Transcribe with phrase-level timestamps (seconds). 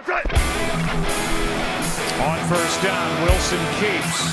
[0.00, 0.08] On
[2.48, 4.32] first down, Wilson keeps.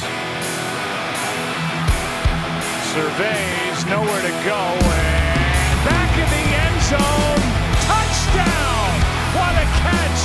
[2.93, 7.43] Surveys, nowhere to go, and back in the end zone.
[7.83, 8.95] Touchdown!
[9.35, 10.21] What a catch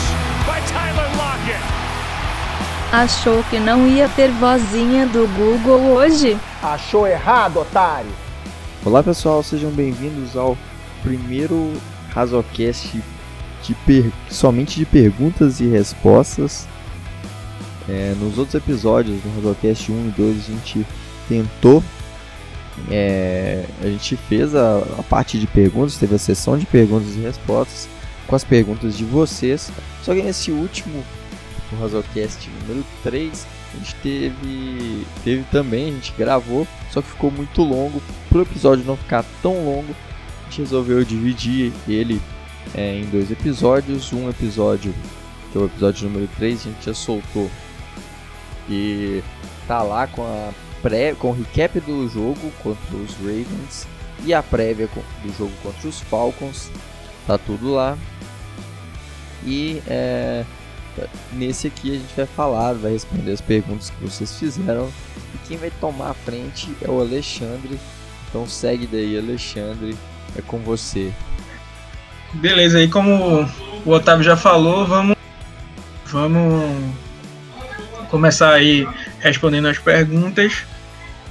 [0.47, 1.65] by Tyler Lockett!
[2.93, 6.39] Achou que não ia ter vozinha do Google hoje?
[6.63, 8.13] Achou errado, otário!
[8.85, 10.57] Olá pessoal, sejam bem-vindos ao
[11.03, 11.73] primeiro
[12.15, 13.03] Razocast
[13.63, 14.11] de per...
[14.31, 16.67] somente de perguntas e respostas.
[17.89, 20.87] É, nos outros episódios, no Razocast 1 e 2, a gente
[21.29, 21.83] tentou.
[22.91, 27.21] É, a gente fez a, a, parte de perguntas, teve a sessão de perguntas e
[27.21, 27.89] respostas
[28.27, 29.71] com as perguntas de vocês.
[30.03, 31.05] Só que nesse último,
[31.71, 37.31] no Razocast número 3, a gente teve, teve também, a gente gravou, só que ficou
[37.31, 38.03] muito longo.
[38.29, 39.95] Para o episódio não ficar tão longo,
[40.41, 42.21] a gente resolveu dividir ele
[42.75, 44.13] é, em dois episódios.
[44.13, 44.95] Um episódio,
[45.51, 47.51] que é o episódio número 3, a gente já soltou.
[48.69, 49.23] E
[49.67, 53.87] tá lá com a pré, com o recap do jogo contra os Ravens
[54.25, 54.89] e a prévia
[55.23, 56.71] do jogo contra os Falcons.
[57.27, 57.97] Tá tudo lá.
[59.45, 60.45] E é,
[61.33, 64.91] nesse aqui a gente vai falar, vai responder as perguntas que vocês fizeram.
[65.35, 67.79] E quem vai tomar a frente é o Alexandre.
[68.29, 69.97] Então segue daí, Alexandre.
[70.37, 71.13] É com você.
[72.35, 73.49] Beleza, aí como
[73.85, 75.17] o Otávio já falou, vamos,
[76.07, 76.95] vamos
[78.11, 78.89] começar aí
[79.21, 80.65] respondendo as perguntas,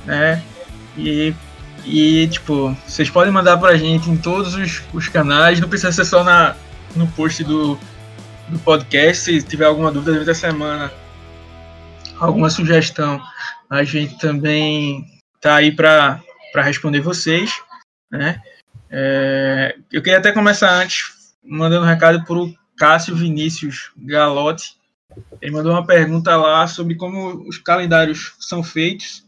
[0.05, 0.43] né?
[0.97, 1.33] E,
[1.85, 6.05] e tipo, vocês podem mandar pra gente em todos os, os canais, não precisa ser
[6.05, 6.55] só na,
[6.95, 7.79] no post do,
[8.47, 10.91] do podcast, se tiver alguma dúvida durante a semana,
[12.19, 13.21] alguma sugestão,
[13.69, 15.05] a gente também
[15.39, 16.21] tá aí para
[16.55, 17.59] responder vocês,
[18.11, 18.39] né?
[18.91, 24.75] É, eu queria até começar antes mandando um recado para o Cássio Vinícius Galotti.
[25.41, 29.25] Ele mandou uma pergunta lá sobre como os calendários são feitos,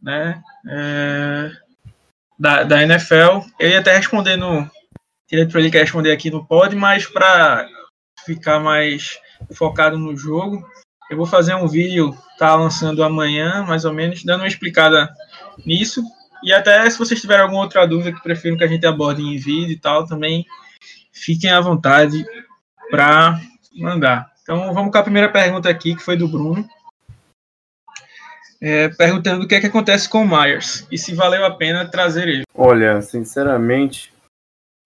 [0.00, 0.42] né?
[0.68, 1.50] É,
[2.38, 3.46] da, da NFL.
[3.58, 4.68] Eu ia até responder no.
[5.26, 7.68] Queria para ele responder aqui no pod, mas para
[8.24, 9.18] ficar mais
[9.52, 10.66] focado no jogo,
[11.10, 15.12] eu vou fazer um vídeo, tá lançando amanhã, mais ou menos, dando uma explicada
[15.64, 16.02] nisso.
[16.42, 19.36] E até se vocês tiverem alguma outra dúvida que prefiram que a gente aborde em
[19.36, 20.46] vídeo e tal, também
[21.12, 22.24] fiquem à vontade
[22.90, 23.40] para
[23.76, 24.32] mandar.
[24.42, 26.68] Então vamos com a primeira pergunta aqui, que foi do Bruno.
[28.60, 31.88] É, perguntando o que é que acontece com o Myers e se valeu a pena
[31.88, 32.42] trazer ele.
[32.52, 34.12] Olha, sinceramente,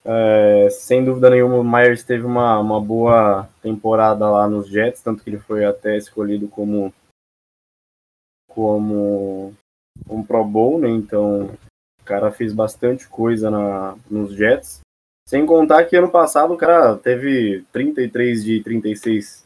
[0.04, 5.22] é, sem dúvida nenhuma, o Myers teve uma, uma boa temporada lá nos Jets, tanto
[5.22, 6.92] que ele foi até escolhido como
[8.48, 9.54] como
[10.08, 10.88] um Pro Bowl, né?
[10.88, 11.46] Então,
[12.00, 14.80] o cara fez bastante coisa na, nos Jets.
[15.28, 19.44] Sem contar que ano passado o cara teve 33 de 36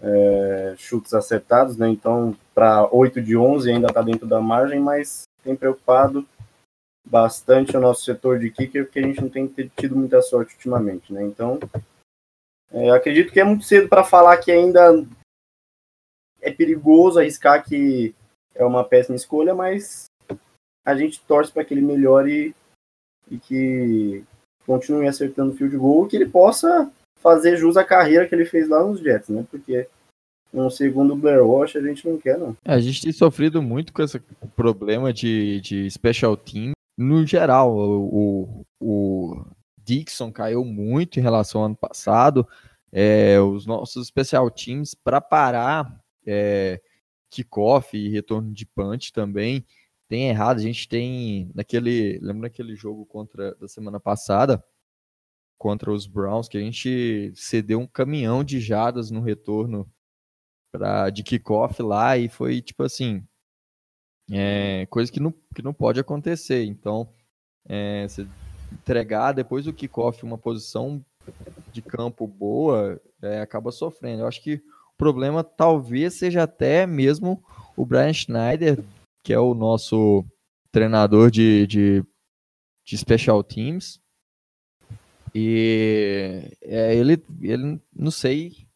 [0.00, 1.88] é, chutes acertados, né?
[1.88, 6.26] Então, para 8 de 11 ainda está dentro da margem, mas tem preocupado
[7.04, 11.12] bastante o nosso setor de kicker, porque a gente não tem tido muita sorte ultimamente,
[11.12, 11.22] né?
[11.22, 11.58] Então,
[12.72, 15.06] é, acredito que é muito cedo para falar que ainda
[16.40, 18.14] é perigoso arriscar que
[18.56, 20.06] é uma péssima escolha, mas
[20.84, 22.54] a gente torce para que ele melhore
[23.30, 24.24] e que
[24.66, 26.90] continue acertando o field goal que ele possa
[27.20, 29.44] fazer jus à carreira que ele fez lá nos Jets, né?
[29.50, 29.88] Porque
[30.52, 32.56] um segundo Blair Walsh a gente não quer, não.
[32.64, 34.20] A gente tem sofrido muito com esse
[34.54, 36.72] problema de, de special team.
[36.96, 39.44] No geral, o, o
[39.82, 42.46] Dixon caiu muito em relação ao ano passado.
[42.92, 46.80] É, os nossos special teams, para parar é,
[47.30, 49.64] kickoff e retorno de punch também
[50.08, 50.58] tem errado.
[50.58, 54.62] A gente tem naquele, lembra aquele jogo contra da semana passada
[55.58, 59.90] contra os Browns que a gente cedeu um caminhão de jadas no retorno
[60.70, 63.26] para de kickoff lá e foi tipo assim
[64.30, 66.64] é, coisa que não, que não pode acontecer.
[66.64, 67.08] Então,
[67.68, 68.06] é,
[68.72, 71.04] entregar depois do kickoff uma posição
[71.72, 74.22] de campo boa, é, acaba sofrendo.
[74.22, 74.62] Eu acho que
[74.96, 77.42] problema talvez seja até mesmo
[77.76, 78.82] o Brian Schneider,
[79.22, 80.24] que é o nosso
[80.72, 82.04] treinador de, de,
[82.84, 84.00] de special teams.
[85.34, 88.66] E é, ele, ele, não sei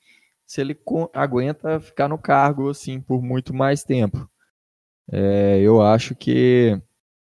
[0.46, 0.78] se ele
[1.14, 4.28] aguenta ficar no cargo assim por muito mais tempo.
[5.10, 6.80] É, eu acho que,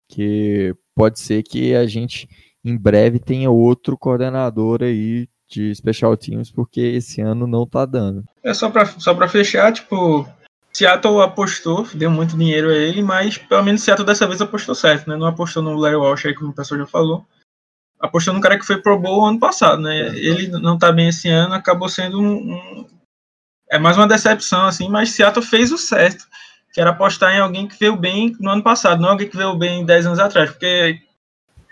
[0.08, 2.28] que pode ser que a gente
[2.64, 8.24] em breve tenha outro coordenador aí de special teams, porque esse ano não tá dando.
[8.42, 10.26] É só para só pra fechar, tipo,
[10.72, 15.08] Seattle apostou, deu muito dinheiro a ele, mas pelo menos Seattle dessa vez apostou certo,
[15.08, 15.16] né?
[15.16, 17.26] Não apostou no Larry Walsh aí, como o pessoal já falou.
[18.00, 20.08] apostando no cara que foi Pro Bowl ano passado, né?
[20.16, 22.86] Ele não tá bem esse ano, acabou sendo um, um,
[23.70, 26.26] é mais uma decepção assim, mas Seattle fez o certo,
[26.72, 29.54] que era apostar em alguém que veio bem no ano passado, não alguém que veio
[29.54, 31.00] bem 10 anos atrás, porque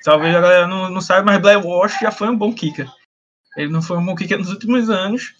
[0.04, 2.86] talvez a galera não, não saiba, mas Blair Walsh já foi um bom kicker.
[3.56, 5.34] Ele não foi um bom nos últimos anos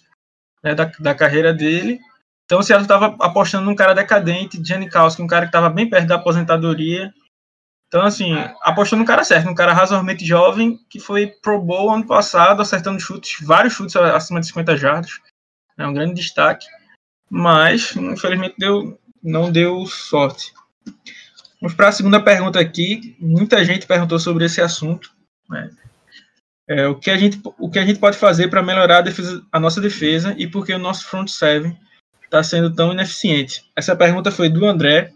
[0.63, 1.99] né, da, da carreira dele.
[2.45, 5.89] Então o Seattle estava apostando num cara decadente, Jenny Kowski, um cara que estava bem
[5.89, 7.13] perto da aposentadoria,
[7.91, 8.31] então, assim,
[8.61, 13.01] apostou no cara certo, um cara razoavelmente jovem, que foi Pro Bowl ano passado, acertando
[13.01, 15.11] chutes, vários chutes acima de 50 jardas.
[15.77, 16.65] É um grande destaque.
[17.29, 20.53] Mas, infelizmente, deu, não deu sorte.
[21.59, 23.17] Vamos para a segunda pergunta aqui.
[23.19, 25.13] Muita gente perguntou sobre esse assunto.
[25.49, 25.69] Né?
[26.71, 29.45] É, o, que a gente, o que a gente pode fazer para melhorar a, defesa,
[29.51, 31.77] a nossa defesa e por que o nosso front seven
[32.23, 33.69] está sendo tão ineficiente?
[33.75, 35.11] Essa pergunta foi do André,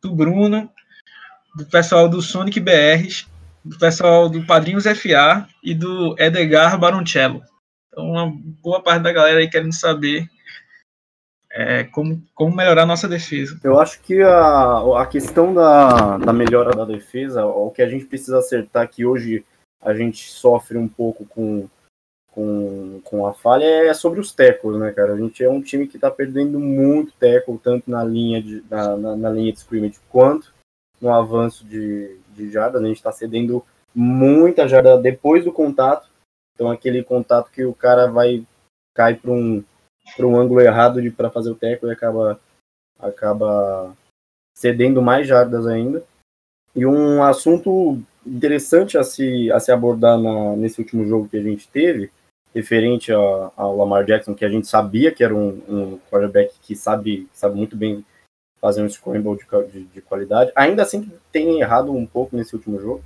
[0.00, 0.70] do Bruno
[1.56, 3.26] do pessoal do Sonic BRs,
[3.64, 7.42] do pessoal do Padrinhos FA e do Edgar Baroncello.
[7.88, 10.28] Então, uma boa parte da galera aí querendo saber
[11.50, 13.58] é, como, como melhorar a nossa defesa.
[13.64, 18.04] Eu acho que a, a questão da, da melhora da defesa, o que a gente
[18.04, 19.42] precisa acertar, que hoje
[19.86, 21.68] a gente sofre um pouco com,
[22.32, 25.14] com, com a falha, é sobre os tecos, né, cara?
[25.14, 28.96] A gente é um time que está perdendo muito teco, tanto na linha de, na,
[28.96, 30.52] na, na linha de scrimmage quanto
[31.00, 36.10] no avanço de, de jardas, a gente está cedendo muita jarda depois do contato,
[36.52, 38.44] então aquele contato que o cara vai
[38.92, 39.62] cai para um
[40.16, 42.40] para um ângulo errado para fazer o teco e acaba
[42.98, 43.94] acaba
[44.56, 46.02] cedendo mais jardas ainda.
[46.74, 51.42] E um assunto interessante a se, a se abordar na, nesse último jogo que a
[51.42, 52.10] gente teve,
[52.54, 57.28] referente ao Lamar Jackson, que a gente sabia que era um, um quarterback que sabe,
[57.32, 58.04] sabe muito bem
[58.58, 60.50] fazer um scramble de, de, de, qualidade.
[60.56, 63.04] Ainda assim tem errado um pouco nesse último jogo,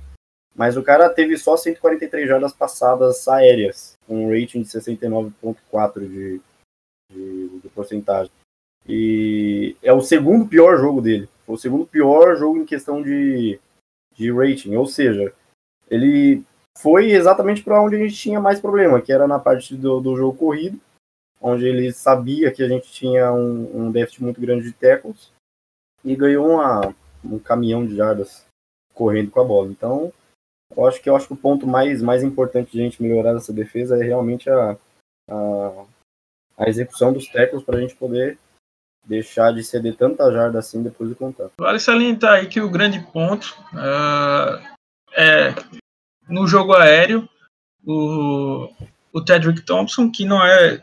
[0.55, 6.41] mas o cara teve só 143 jardas passadas aéreas, com um rating de 69.4 de,
[7.11, 8.31] de, de porcentagem.
[8.87, 11.29] E é o segundo pior jogo dele.
[11.45, 13.59] Foi o segundo pior jogo em questão de,
[14.13, 14.75] de rating.
[14.75, 15.33] Ou seja,
[15.89, 16.43] ele
[16.77, 20.15] foi exatamente para onde a gente tinha mais problema, que era na parte do, do
[20.15, 20.79] jogo corrido,
[21.41, 25.31] onde ele sabia que a gente tinha um, um déficit muito grande de tackles
[26.03, 28.45] e ganhou uma, um caminhão de jardas
[28.93, 29.69] correndo com a bola.
[29.69, 30.13] Então,
[30.75, 33.35] eu acho que eu acho que o ponto mais, mais importante de a gente melhorar
[33.35, 34.77] essa defesa é realmente a,
[35.29, 35.85] a,
[36.57, 38.37] a execução dos tackles para a gente poder
[39.05, 41.51] deixar de ceder tanta jarda assim depois do contato.
[41.57, 44.61] Vale salientar aí que o grande ponto uh,
[45.13, 45.53] é
[46.27, 47.27] no jogo aéreo
[47.85, 48.69] o,
[49.11, 50.81] o Tedrick Thompson, que não é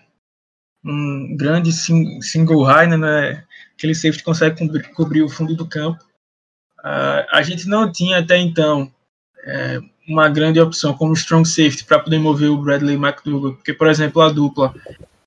[0.85, 3.45] um grande single high, né,
[3.75, 6.03] aquele safety consegue cobrir, cobrir o fundo do campo.
[6.81, 8.93] Uh, a gente não tinha até então
[9.45, 13.89] é, uma grande opção como strong safety para poder mover o Bradley McDougall, porque, por
[13.89, 14.75] exemplo, a dupla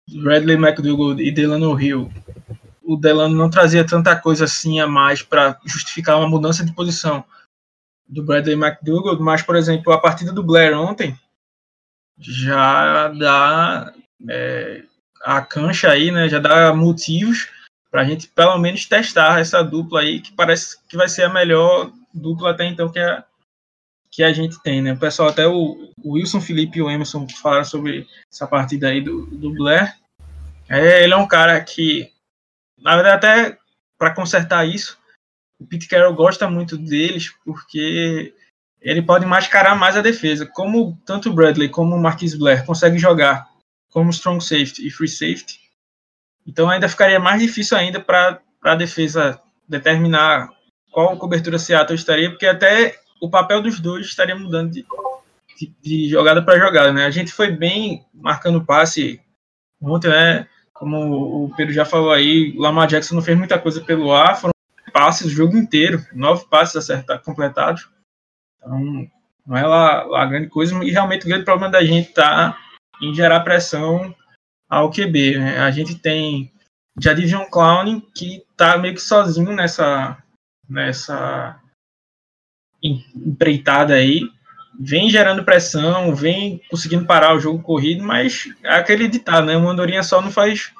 [0.09, 2.11] Bradley McDougall e Delano Hill,
[2.81, 7.23] o Delano não trazia tanta coisa assim a mais para justificar uma mudança de posição
[8.07, 11.17] do Bradley McDougall, mas, por exemplo, a partida do Blair ontem
[12.17, 13.93] já dá
[14.29, 14.83] é,
[15.23, 17.47] a cancha aí, né, já dá motivos
[17.89, 21.29] para a gente pelo menos testar essa dupla aí, que parece que vai ser a
[21.29, 23.23] melhor dupla até então que a,
[24.09, 24.93] que a gente tem, né?
[24.93, 29.01] O pessoal, até o, o Wilson Felipe e o Emerson falaram sobre essa partida aí
[29.01, 29.95] do, do Blair.
[30.69, 32.11] É, ele é um cara que,
[32.81, 33.57] na verdade, até
[33.97, 34.97] para consertar isso,
[35.59, 38.33] o Pete Carroll gosta muito deles, porque
[38.81, 40.45] ele pode mascarar mais a defesa.
[40.45, 43.47] Como tanto o Bradley como o Marquis Blair conseguem jogar
[43.91, 45.59] como strong safety e free safety,
[46.47, 50.49] então ainda ficaria mais difícil ainda para a defesa determinar
[50.91, 54.85] qual cobertura Seattle estaria, porque até o papel dos dois estaria mudando de,
[55.57, 56.91] de, de jogada para jogada.
[56.91, 57.05] Né?
[57.05, 59.21] A gente foi bem marcando passe
[59.81, 60.47] ontem, né?
[60.81, 64.51] Como o Pedro já falou aí, Lamar Jackson não fez muita coisa pelo ar, foram
[64.91, 67.87] passes o jogo inteiro, nove passes acertados, completados.
[68.57, 69.07] Então,
[69.45, 72.57] não é lá, lá grande coisa, e realmente o grande problema da gente está
[72.99, 74.15] em gerar pressão
[74.67, 75.37] ao QB.
[75.37, 75.59] Né?
[75.59, 76.51] A gente tem
[76.99, 80.17] Jadivion Clown, que está meio que sozinho nessa,
[80.67, 81.61] nessa
[82.81, 84.27] empreitada aí,
[84.83, 89.55] vem gerando pressão, vem conseguindo parar o jogo corrido, mas é aquele ditado, né?
[89.55, 90.73] Uma andorinha só não faz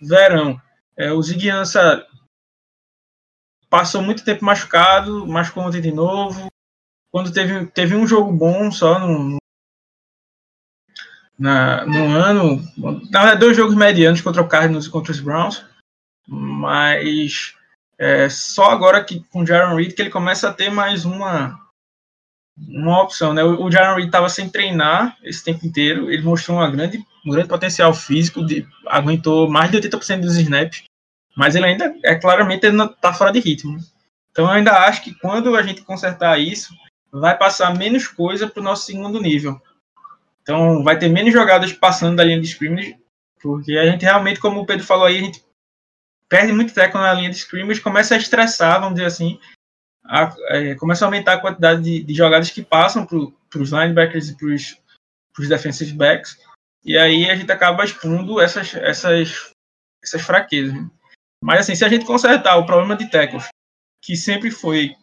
[0.00, 0.60] verão.
[0.96, 2.04] É, o Ziguiança
[3.70, 6.48] passou muito tempo machucado, machucou ontem de novo.
[7.12, 9.38] Quando teve, teve um jogo bom só no,
[11.38, 12.60] na, no ano.
[13.10, 15.64] Na verdade, dois jogos medianos contra o Cardinals e contra os Browns.
[16.26, 17.54] Mas
[17.96, 21.67] é, só agora que com o Jaron Reed que ele começa a ter mais uma
[22.66, 23.42] uma opção, né?
[23.44, 27.30] O, o Jaron Reed estava sem treinar esse tempo inteiro, ele mostrou uma grande, um
[27.30, 30.84] grande potencial físico, de, aguentou mais de 80% dos snaps,
[31.36, 33.78] mas ele ainda, é claramente, ele tá fora de ritmo.
[34.30, 36.74] Então eu ainda acho que quando a gente consertar isso,
[37.12, 39.60] vai passar menos coisa para o nosso segundo nível.
[40.42, 42.96] Então vai ter menos jogadas passando da linha de scrimmage,
[43.40, 45.44] porque a gente realmente, como o Pedro falou aí, a gente
[46.28, 49.38] perde muito tempo na linha de scrimmage, começa a estressar, vamos dizer assim,
[50.04, 54.30] a, é, começa a aumentar a quantidade de, de jogadas que passam para os linebackers
[54.30, 56.38] e para os defensive backs,
[56.84, 59.50] e aí a gente acaba expondo essas, essas,
[60.02, 60.74] essas fraquezas.
[61.42, 63.48] Mas assim, se a gente consertar o problema de tackles,
[64.02, 64.96] que sempre foi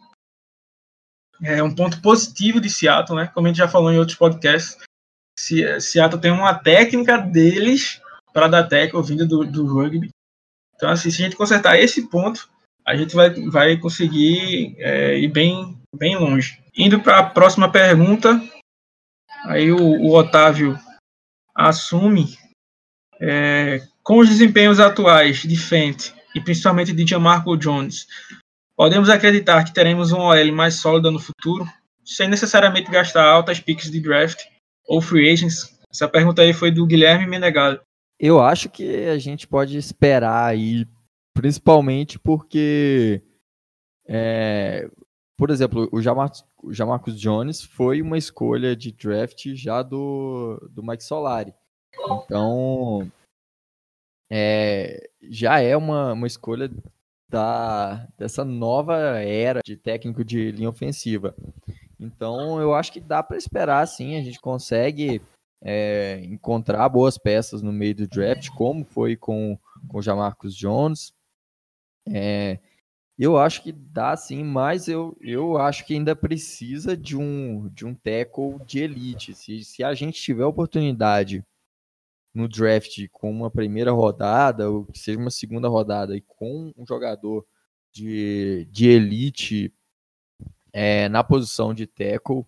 [1.44, 3.28] é, um ponto positivo de Seattle, né?
[3.28, 4.78] Como a gente já falou em outros podcasts,
[5.38, 8.02] Seattle tem uma técnica deles
[8.34, 10.10] para dar tackle vindo do, do rugby.
[10.76, 12.50] Então, assim, se a gente consertar esse ponto,
[12.86, 16.60] a gente vai, vai conseguir é, ir bem, bem longe.
[16.78, 18.40] Indo para a próxima pergunta,
[19.46, 20.78] aí o, o Otávio
[21.56, 22.38] assume
[23.20, 28.08] é, com os desempenhos atuais de Fent e principalmente de Jamarco Jones,
[28.76, 31.66] podemos acreditar que teremos uma OL mais sólida no futuro,
[32.04, 34.44] sem necessariamente gastar altas picks de draft
[34.86, 35.76] ou free agents?
[35.90, 37.80] Essa pergunta aí foi do Guilherme Menegali.
[38.20, 40.86] Eu acho que a gente pode esperar aí
[41.36, 43.22] Principalmente porque,
[44.08, 44.90] é,
[45.38, 50.82] por exemplo, o Jamarcus, o Jamarcus Jones foi uma escolha de draft já do, do
[50.82, 51.54] Mike Solari.
[52.24, 53.12] Então,
[54.32, 56.72] é, já é uma, uma escolha
[57.30, 61.36] da, dessa nova era de técnico de linha ofensiva.
[62.00, 65.22] Então, eu acho que dá para esperar, sim, a gente consegue
[65.62, 71.14] é, encontrar boas peças no meio do draft, como foi com, com o Jamarcus Jones.
[72.08, 72.60] É,
[73.18, 77.86] eu acho que dá sim, mas eu, eu acho que ainda precisa de um, de
[77.86, 79.34] um tackle de elite.
[79.34, 81.44] Se, se a gente tiver oportunidade
[82.34, 86.86] no draft com uma primeira rodada, ou que seja uma segunda rodada, e com um
[86.86, 87.48] jogador
[87.94, 89.74] de, de elite
[90.74, 92.46] é, na posição de tackle,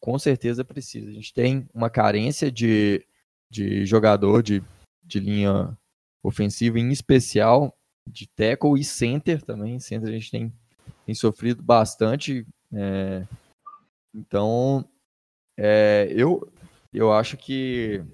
[0.00, 1.10] com certeza precisa.
[1.10, 3.06] A gente tem uma carência de,
[3.50, 4.62] de jogador de,
[5.04, 5.76] de linha
[6.22, 7.76] ofensiva, em especial
[8.10, 9.78] de tackle e center também.
[9.78, 10.52] Center a gente tem,
[11.06, 12.46] tem sofrido bastante.
[12.72, 13.26] É,
[14.14, 14.88] então,
[15.58, 16.50] é, eu,
[16.92, 18.04] eu acho que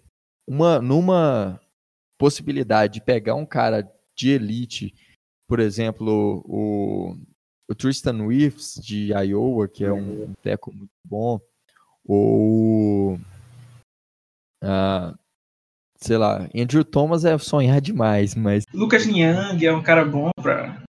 [0.47, 1.61] uma, numa
[2.19, 4.95] possibilidade de pegar um cara de elite,
[5.49, 7.17] por exemplo, o,
[7.69, 11.41] o Tristan Wirfs de Iowa, que é um, um teco muito bom,
[12.05, 13.15] ou
[14.63, 15.19] uh,
[15.99, 18.65] sei lá, Andrew Thomas é sonhar demais, mas.
[18.73, 20.83] Lucas Niang é um cara bom pra,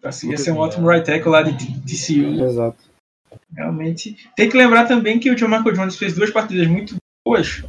[0.00, 2.44] pra ser, ser um ótimo right tackle lá de TCU.
[2.44, 2.90] Exato.
[3.54, 4.28] Realmente.
[4.36, 7.62] Tem que lembrar também que o John Michael Jones fez duas partidas muito boas,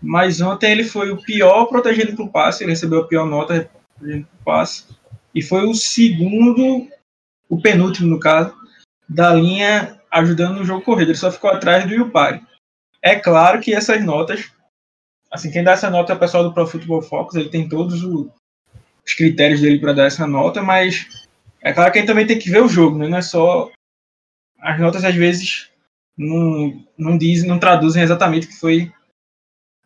[0.00, 4.26] mas ontem ele foi o pior protegendo pro passe, ele recebeu a pior nota protegendo
[4.26, 4.84] pro passe,
[5.34, 6.88] e foi o segundo,
[7.48, 8.54] o penúltimo no caso,
[9.08, 11.10] da linha ajudando no jogo corrido.
[11.10, 12.40] Ele só ficou atrás do Yupari.
[13.00, 14.50] É claro que essas notas
[15.32, 18.04] Assim, quem dá essa nota é o pessoal do Pro Football Focus, ele tem todos
[18.04, 21.26] os critérios dele para dar essa nota, mas
[21.62, 23.08] é claro que gente também tem que ver o jogo, né?
[23.08, 23.70] não é só.
[24.60, 25.70] As notas às vezes
[26.16, 28.92] não, não dizem, não traduzem exatamente o que foi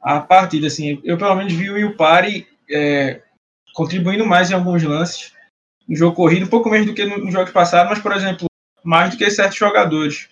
[0.02, 0.66] a partida.
[0.66, 3.22] Assim, eu pelo menos vi o Yupari é,
[3.72, 5.32] contribuindo mais em alguns lances
[5.88, 8.46] no jogo corrido, um pouco menos do que no, no jogo passado, mas por exemplo,
[8.82, 10.28] mais do que certos jogadores.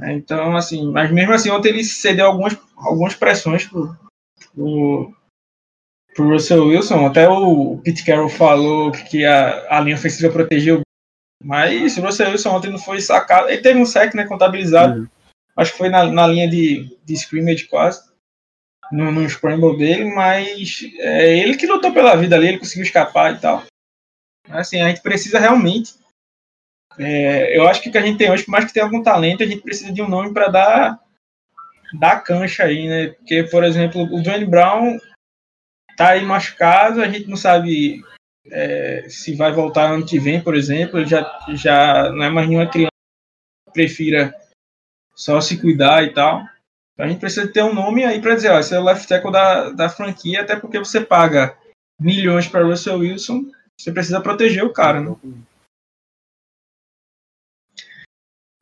[0.00, 3.68] É, então, assim, mas mesmo assim, ontem ele cedeu algumas, algumas pressões
[4.58, 5.14] pro,
[6.14, 7.06] pro Russell Wilson.
[7.06, 10.80] Até o Pete Carroll falou que a, a linha ofensiva protegeu.
[11.42, 13.48] Mas o Russell Wilson ontem não foi sacado.
[13.48, 15.02] Ele teve um sec né, contabilizado.
[15.02, 15.08] Uhum.
[15.56, 18.08] Acho que foi na, na linha de, de scrimmage quase.
[18.90, 23.34] No, no scramble dele, mas é ele que lutou pela vida ali, ele conseguiu escapar
[23.34, 23.64] e tal.
[24.48, 25.94] Assim, a gente precisa realmente.
[26.98, 29.02] É, eu acho que o que a gente tem hoje, por mais que tenha algum
[29.02, 31.00] talento, a gente precisa de um nome para dar
[31.92, 33.08] da cancha aí, né?
[33.08, 34.98] Porque, por exemplo, o Johnny Brown
[35.96, 38.02] tá aí machucado, a gente não sabe
[38.50, 42.48] é, se vai voltar ano que vem, por exemplo, ele já, já não é mais
[42.48, 42.92] nenhuma criança
[43.66, 44.34] que prefira
[45.14, 46.42] só se cuidar e tal.
[46.92, 49.06] Então a gente precisa ter um nome aí para dizer, ó, esse é o left
[49.06, 51.56] tackle da, da franquia, até porque você paga
[52.00, 55.14] milhões para Russell Wilson, você precisa proteger o cara, né?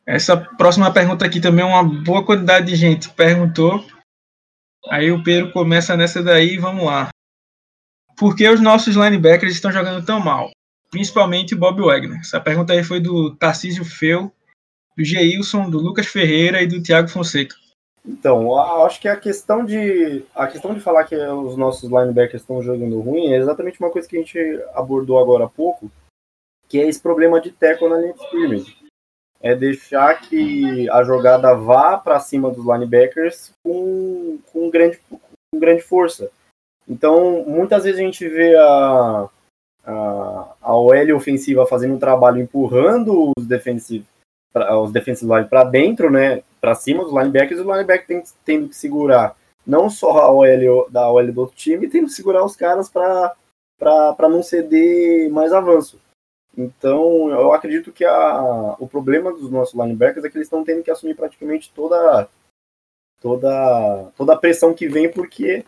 [0.06, 3.84] Essa próxima pergunta aqui também é uma boa quantidade de gente perguntou.
[4.88, 7.08] Aí o Pedro começa nessa daí, vamos lá.
[8.16, 10.50] Por que os nossos linebackers estão jogando tão mal?
[10.90, 12.20] Principalmente o Bob Wagner.
[12.20, 14.32] Essa pergunta aí foi do Tarcísio Feu
[14.96, 17.54] do Geilson, do Lucas Ferreira e do Thiago Fonseca.
[18.04, 22.62] Então, acho que a questão de a questão de falar que os nossos linebackers estão
[22.62, 24.38] jogando ruim é exatamente uma coisa que a gente
[24.74, 25.90] abordou agora há pouco,
[26.68, 28.75] que é esse problema de tackle na linha de scrimmage.
[29.46, 35.82] É deixar que a jogada vá para cima dos linebackers com, com, grande, com grande
[35.82, 36.30] força.
[36.88, 39.28] Então, muitas vezes a gente vê a,
[39.84, 44.06] a, a OL ofensiva fazendo um trabalho empurrando os defensivos
[44.82, 48.68] os defensive line para dentro, né, para cima dos linebackers, e o linebacker tem, tendo
[48.68, 49.36] que segurar
[49.66, 53.34] não só a OL da OL do outro time, tendo que segurar os caras para
[54.30, 56.00] não ceder mais avanço.
[56.56, 60.82] Então, eu acredito que a, o problema dos nossos linebackers é que eles estão tendo
[60.82, 62.28] que assumir praticamente toda,
[63.20, 65.64] toda, toda a pressão que vem, porque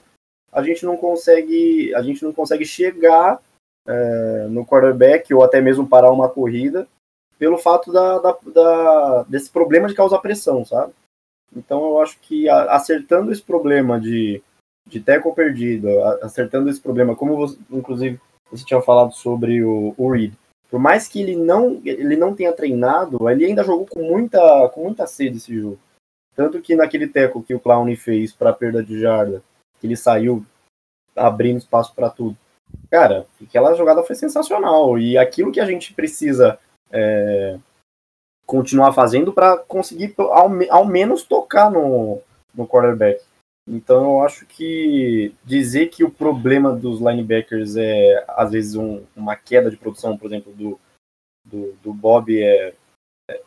[0.50, 3.38] a gente não consegue, a gente não consegue chegar
[3.86, 6.88] é, no quarterback ou até mesmo parar uma corrida
[7.38, 10.92] pelo fato da, da, da, desse problema de causar pressão, sabe?
[11.54, 14.42] Então eu acho que acertando esse problema de,
[14.86, 15.88] de teco perdido,
[16.22, 20.34] acertando esse problema, como você, inclusive você tinha falado sobre o, o Reed,
[20.70, 24.84] por mais que ele não, ele não tenha treinado, ele ainda jogou com muita, com
[24.84, 25.78] muita sede esse jogo.
[26.34, 29.42] Tanto que naquele teco que o Clown fez para perda de jarda,
[29.80, 30.44] que ele saiu
[31.16, 32.36] abrindo espaço para tudo.
[32.90, 34.98] Cara, aquela jogada foi sensacional.
[34.98, 36.58] E aquilo que a gente precisa
[36.92, 37.58] é,
[38.46, 42.20] continuar fazendo para conseguir ao, ao, menos tocar no,
[42.54, 43.22] no quarterback.
[43.68, 49.36] Então eu acho que dizer que o problema dos linebackers é às vezes um, uma
[49.36, 50.80] queda de produção, por exemplo, do,
[51.44, 52.74] do, do Bob é,
[53.30, 53.42] é,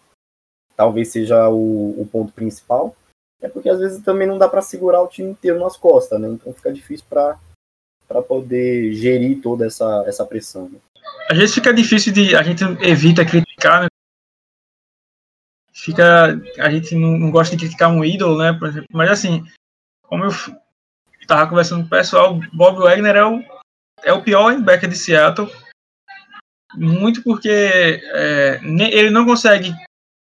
[0.75, 2.95] talvez seja o, o, ponto principal,
[3.41, 6.27] é porque às vezes também não dá para segurar o time inteiro nas costas, né?
[6.27, 7.39] Então fica difícil para
[8.27, 10.69] poder gerir toda essa, essa pressão.
[10.69, 10.79] Né?
[11.31, 13.87] Às vezes fica difícil de a gente evita criticar, né?
[15.73, 18.53] Fica a gente não, não gosta de criticar um ídolo, né?
[18.53, 19.43] Por exemplo, mas assim
[20.11, 20.31] como eu
[21.21, 23.41] estava conversando com o pessoal, Bob Wagner é o,
[24.03, 25.49] é o pior linebacker de Seattle.
[26.75, 29.74] Muito porque é, ele não consegue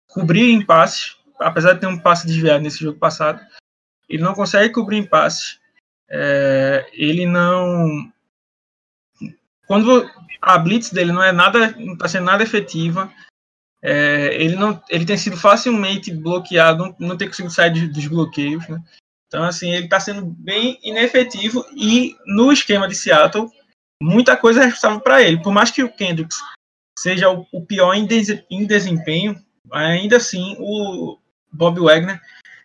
[0.07, 3.45] cobrir em passes, apesar de ter um passe desviado nesse jogo passado.
[4.09, 5.59] Ele não consegue cobrir em passes.
[6.09, 8.13] É, ele não.
[9.67, 10.09] Quando
[10.41, 13.13] a blitz dele não é nada, não está sendo nada efetiva.
[13.83, 18.69] É, ele não, ele tem sido facilmente bloqueado, não, não tem conseguido sair dos bloqueios.
[18.69, 18.81] Né?
[19.35, 23.51] Então, assim, ele está sendo bem inefetivo e no esquema de Seattle,
[24.01, 25.43] muita coisa é responsável para ele.
[25.43, 26.39] Por mais que o Kendricks
[26.97, 28.07] seja o, pior em,
[28.49, 29.37] em, desempenho,
[29.73, 31.19] ainda assim o
[31.53, 32.21] Bob Wagner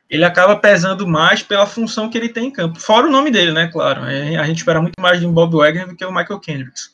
[0.07, 2.79] ele acaba pesando mais pela função que ele tem em campo.
[2.79, 3.67] Fora o nome dele, né?
[3.67, 4.05] Claro.
[4.05, 6.93] É, a gente espera muito mais de um Bob Wagner do que o Michael Kendricks.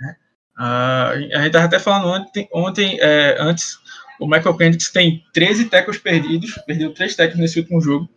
[0.00, 0.16] Né?
[0.58, 3.78] Ah, a gente estava até falando ontem, ontem é, antes,
[4.18, 8.08] o Michael Kendricks tem 13 tecos perdidos, perdeu 3 tecos nesse último jogo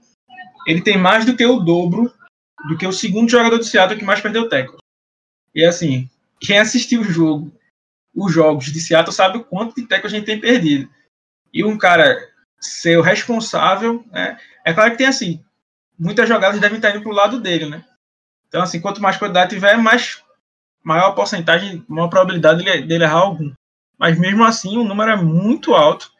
[0.65, 2.13] ele tem mais do que o dobro
[2.67, 4.78] do que o segundo jogador do Seattle que mais perdeu tackle.
[5.54, 7.54] E assim, quem assistiu o jogo,
[8.13, 10.89] os jogos de Seattle sabe o quanto de tackle a gente tem perdido.
[11.54, 12.17] E um cara
[12.60, 14.39] ser o responsável, né?
[14.65, 15.43] É claro que tem assim,
[15.97, 17.86] muitas jogadas devem estar indo para o lado dele, né?
[18.47, 20.23] Então assim, quanto mais quantidade tiver, mais
[20.84, 23.54] maior porcentagem, maior probabilidade dele, dele errar algum.
[23.97, 26.12] Mas mesmo assim, o número é muito alto.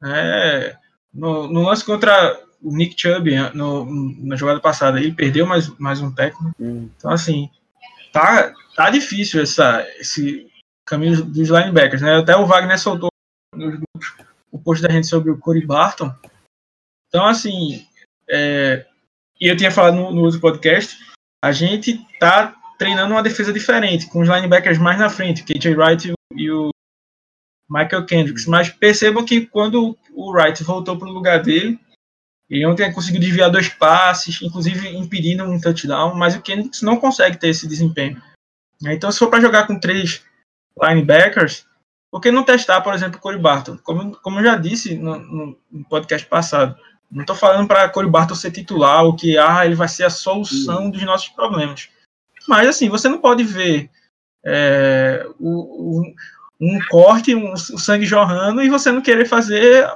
[0.00, 0.76] Né?
[1.12, 3.84] No, no lance contra o Nick Chubb, no,
[4.24, 6.54] na jogada passada, ele perdeu mais, mais um técnico.
[6.60, 6.88] Hum.
[6.96, 7.50] Então, assim,
[8.12, 10.48] tá, tá difícil essa, esse
[10.86, 12.16] caminho dos linebackers, né?
[12.16, 13.10] Até o Wagner soltou
[13.54, 14.14] nos grupos
[14.50, 16.14] o post da gente sobre o Corey Barton.
[17.08, 17.86] Então, assim,
[18.28, 18.86] é,
[19.40, 20.98] e eu tinha falado no, no outro podcast,
[21.42, 25.74] a gente tá treinando uma defesa diferente, com os linebackers mais na frente, o KJ
[25.74, 26.70] Wright e o
[27.68, 28.46] Michael Kendricks.
[28.46, 31.78] Mas percebam que quando o Wright voltou para o lugar dele,
[32.52, 37.38] ele ontem conseguiu desviar dois passes, inclusive impedindo um touchdown, mas o Kendricks não consegue
[37.38, 38.22] ter esse desempenho.
[38.84, 40.22] Então, se for para jogar com três
[40.78, 41.66] linebackers,
[42.10, 43.78] por que não testar, por exemplo, o Corey Barton?
[43.78, 46.78] Como, como eu já disse no, no, no podcast passado,
[47.10, 50.10] não estou falando para Corey Barton ser titular ou que ah, ele vai ser a
[50.10, 51.88] solução dos nossos problemas.
[52.46, 53.88] Mas, assim, você não pode ver
[54.44, 56.14] é, o, o,
[56.60, 59.90] um corte, um, o sangue jorrando e você não querer fazer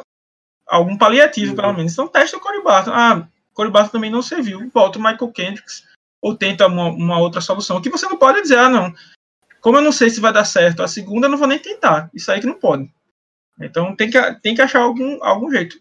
[0.66, 1.56] algum paliativo, uhum.
[1.56, 1.92] pelo menos.
[1.92, 2.92] Então testa o Corey Barton.
[2.92, 4.68] Ah, Corey Barton também não serviu.
[4.72, 5.86] Volta o Michael Kendricks
[6.20, 7.80] ou tenta uma, uma, outra solução.
[7.80, 8.92] Que você não pode dizer, ah, não.
[9.60, 12.10] Como eu não sei se vai dar certo a segunda, eu não vou nem tentar.
[12.12, 12.90] Isso aí que não pode.
[13.60, 15.78] Então tem que, tem que achar algum, algum jeito.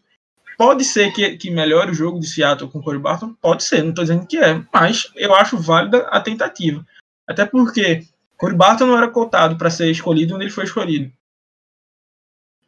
[0.58, 3.34] Pode ser que, que melhore o jogo de Seattle com o Corey Barton?
[3.42, 4.64] Pode ser, não estou dizendo que é.
[4.74, 6.86] Mas eu acho válida a tentativa.
[7.28, 8.06] Até porque
[8.38, 11.12] Corey Barton não era cotado para ser escolhido onde ele foi escolhido.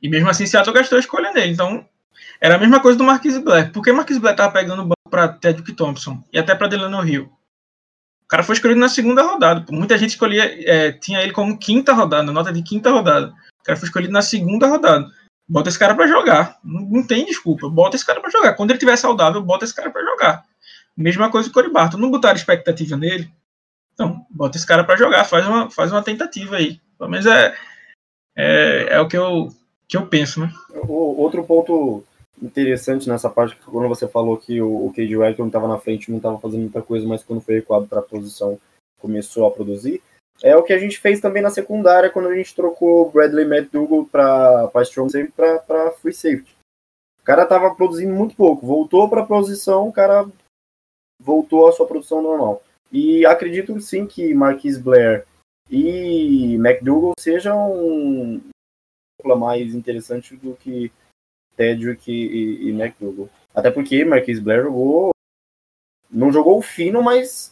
[0.01, 1.53] E mesmo assim, Seattle gastou a escolha nele.
[1.53, 1.87] Então,
[2.39, 3.71] era a mesma coisa do Marquis Black.
[3.71, 7.07] Por que Marquis Black tava pegando o banco para Tedrick Thompson e até para Delano
[7.07, 7.25] Hill?
[7.25, 9.65] O cara foi escolhido na segunda rodada.
[9.71, 13.33] Muita gente escolhia, é, tinha ele como quinta rodada, nota de quinta rodada.
[13.61, 15.09] O cara foi escolhido na segunda rodada.
[15.47, 16.59] Bota esse cara para jogar.
[16.61, 17.69] Não, não, tem desculpa.
[17.69, 18.53] Bota esse cara para jogar.
[18.53, 20.43] Quando ele tiver saudável, bota esse cara para jogar.
[20.95, 21.97] Mesma coisa com o Cory Barton.
[21.97, 23.31] Não botaram expectativa nele.
[23.93, 25.23] Então, bota esse cara para jogar.
[25.23, 26.81] Faz uma, faz uma tentativa aí.
[26.97, 27.55] Pelo menos é,
[28.35, 29.53] é, é o que eu,
[29.87, 30.51] que eu penso, né?
[30.85, 32.03] Outro ponto
[32.41, 36.17] interessante nessa parte, quando você falou que o, o Cade Wellington estava na frente, não
[36.17, 38.59] estava fazendo muita coisa, mas quando foi recuado para a posição,
[38.99, 40.01] começou a produzir.
[40.43, 44.05] É o que a gente fez também na secundária, quando a gente trocou Bradley McDougall
[44.05, 46.55] para Strong Safety para Free Safety.
[47.21, 50.29] O cara estava produzindo muito pouco, voltou para a posição, o cara
[51.21, 52.61] voltou à sua produção normal.
[52.91, 55.25] E acredito sim que Marquis Blair
[55.69, 58.41] e McDougall sejam um
[59.37, 60.91] mais interessante do que
[61.57, 63.29] Tedrick e, e McDougall.
[63.53, 65.09] Até porque Marquis Blair jogou.
[66.09, 67.49] Não jogou fino, mas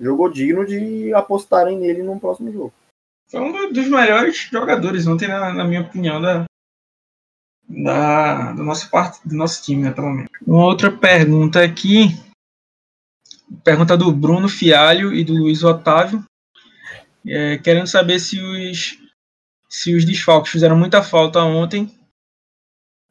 [0.00, 2.72] jogou digno de apostarem nele no próximo jogo.
[3.28, 6.44] Foi um dos melhores jogadores ontem, na, na minha opinião, da,
[7.68, 10.30] da, do, nosso parte, do nosso time até o momento.
[10.46, 12.08] Uma outra pergunta aqui.
[13.62, 16.24] Pergunta do Bruno Fialho e do Luiz Otávio.
[17.26, 18.98] É, querendo saber se os,
[19.68, 21.95] se os desfalques fizeram muita falta ontem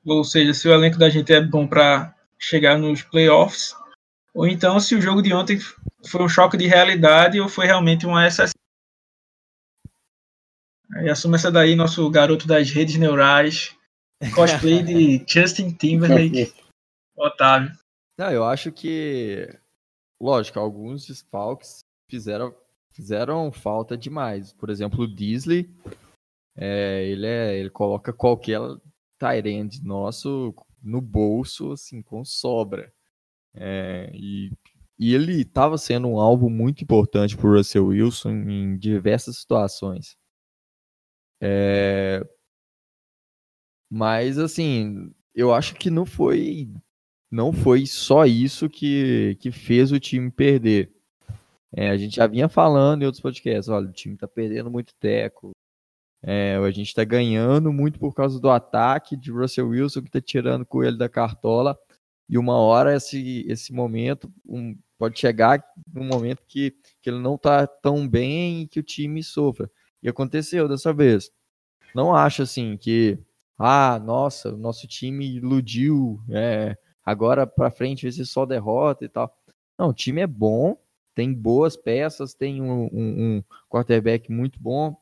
[0.05, 3.75] ou seja, se o elenco da gente é bom para chegar nos playoffs,
[4.33, 5.57] ou então se o jogo de ontem
[6.07, 8.53] foi um choque de realidade ou foi realmente uma exceção.
[10.93, 13.75] Aí assume essa daí, nosso garoto das redes neurais,
[14.35, 16.53] cosplay de Justin Timberlake,
[17.17, 17.71] Otávio.
[18.17, 19.49] Não, eu acho que,
[20.21, 22.55] lógico, alguns desfalques fizeram,
[22.93, 24.53] fizeram falta demais.
[24.53, 25.69] Por exemplo, o Disley,
[26.55, 28.59] é, ele, é, ele coloca qualquer
[29.17, 32.93] Tyrande nosso no bolso, assim, com sobra.
[33.53, 34.51] É, e,
[34.99, 40.17] e ele estava sendo um alvo muito importante para Russell Wilson em diversas situações.
[41.41, 42.25] É,
[43.89, 46.69] mas, assim, eu acho que não foi
[47.31, 50.91] não foi só isso que, que fez o time perder.
[51.73, 54.95] É, a gente já vinha falando em outros podcasts, olha, o time está perdendo muito
[54.95, 55.51] teco,
[56.27, 60.19] é, a gente está ganhando muito por causa do ataque de Russell Wilson, que está
[60.19, 61.77] tirando o coelho da cartola.
[62.27, 65.63] E uma hora esse, esse momento um, pode chegar
[65.95, 69.69] um momento que, que ele não está tão bem e que o time sofra.
[70.01, 71.29] E aconteceu dessa vez.
[71.93, 73.19] Não acho assim que,
[73.55, 79.09] ah, nossa, o nosso time iludiu, é, agora para frente vai ser só derrota e
[79.09, 79.31] tal.
[79.77, 80.75] Não, o time é bom,
[81.13, 82.89] tem boas peças, tem um, um,
[83.37, 84.97] um quarterback muito bom,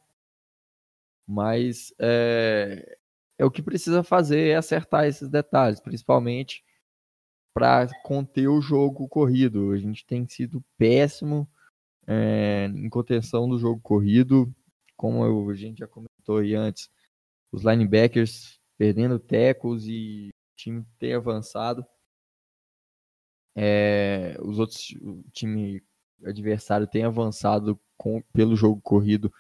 [1.28, 2.98] mas é,
[3.38, 6.64] é o que precisa fazer é acertar esses detalhes, principalmente
[7.54, 9.72] para conter o jogo corrido.
[9.72, 11.48] A gente tem sido péssimo
[12.08, 14.54] é, em contenção do jogo corrido,
[14.98, 16.90] como eu, a gente já comentou aí antes.
[17.52, 21.86] Os linebackers perdendo tecos e o time tem avançado.
[23.56, 25.84] É, os outros, o time
[26.26, 29.32] adversário tem avançado com, pelo jogo corrido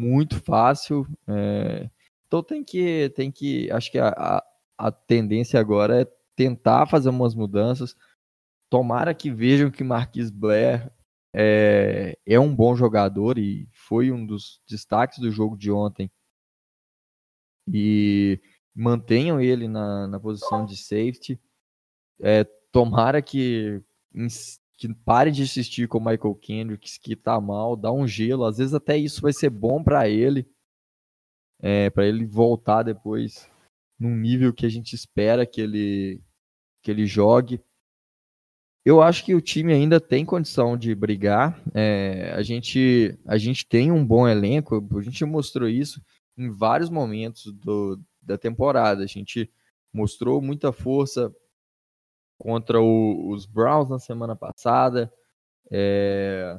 [0.00, 1.06] muito fácil.
[1.28, 1.90] É...
[2.26, 4.44] Então tem que, tem que, acho que a, a,
[4.78, 7.94] a, tendência agora é tentar fazer umas mudanças.
[8.70, 10.90] Tomara que vejam que Marquis Blair
[11.34, 16.10] é, é um bom jogador e foi um dos destaques do jogo de ontem.
[17.72, 18.40] E
[18.74, 21.38] mantenham ele na, na posição de safety.
[22.20, 23.82] É, tomara que
[24.80, 28.46] que pare de insistir com o Michael Kendricks, que tá mal, dá um gelo.
[28.46, 30.48] Às vezes até isso vai ser bom para ele,
[31.60, 33.46] é, para ele voltar depois
[33.98, 36.22] num nível que a gente espera que ele,
[36.82, 37.60] que ele jogue.
[38.82, 41.62] Eu acho que o time ainda tem condição de brigar.
[41.74, 46.00] É, a, gente, a gente tem um bom elenco, a gente mostrou isso
[46.38, 49.04] em vários momentos do, da temporada.
[49.04, 49.52] A gente
[49.92, 51.30] mostrou muita força
[52.40, 55.12] contra o, os Browns na semana passada.
[55.70, 56.58] É...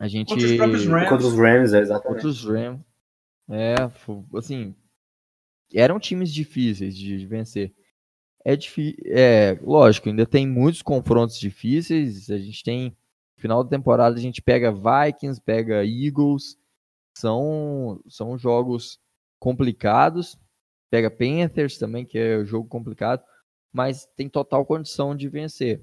[0.00, 0.30] A gente.
[0.30, 1.08] Contra os próprios Rams.
[1.08, 2.22] Contra os Rams, é, exatamente.
[2.22, 2.80] Contra os Rams.
[3.50, 3.74] É,
[4.36, 4.74] assim.
[5.74, 7.72] Eram times difíceis de, de vencer.
[8.44, 8.96] É difícil.
[9.06, 12.30] É, lógico, ainda tem muitos confrontos difíceis.
[12.30, 12.96] A gente tem.
[13.36, 16.56] No final da temporada a gente pega Vikings, pega Eagles.
[17.16, 18.98] São, são jogos
[19.38, 20.38] complicados.
[20.90, 23.22] Pega Panthers também, que é um jogo complicado
[23.72, 25.82] mas tem total condição de vencer.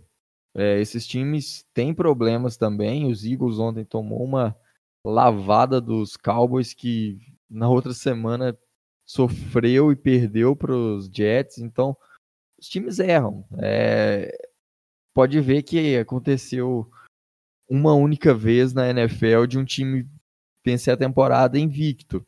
[0.56, 3.10] É, esses times têm problemas também.
[3.10, 4.56] Os Eagles ontem tomou uma
[5.06, 8.58] lavada dos Cowboys que na outra semana
[9.06, 11.58] sofreu e perdeu para os Jets.
[11.58, 11.98] Então,
[12.60, 13.46] os times erram.
[13.58, 14.32] É,
[15.14, 16.90] pode ver que aconteceu
[17.70, 20.08] uma única vez na NFL de um time
[20.66, 22.26] vencer a temporada invicto.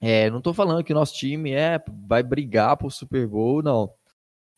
[0.00, 3.94] É, não estou falando que nosso time é vai brigar por Super Bowl, não.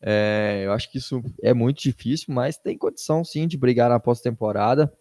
[0.01, 3.99] É, eu acho que isso é muito difícil, mas tem condição sim de brigar na
[3.99, 4.91] pós-temporada.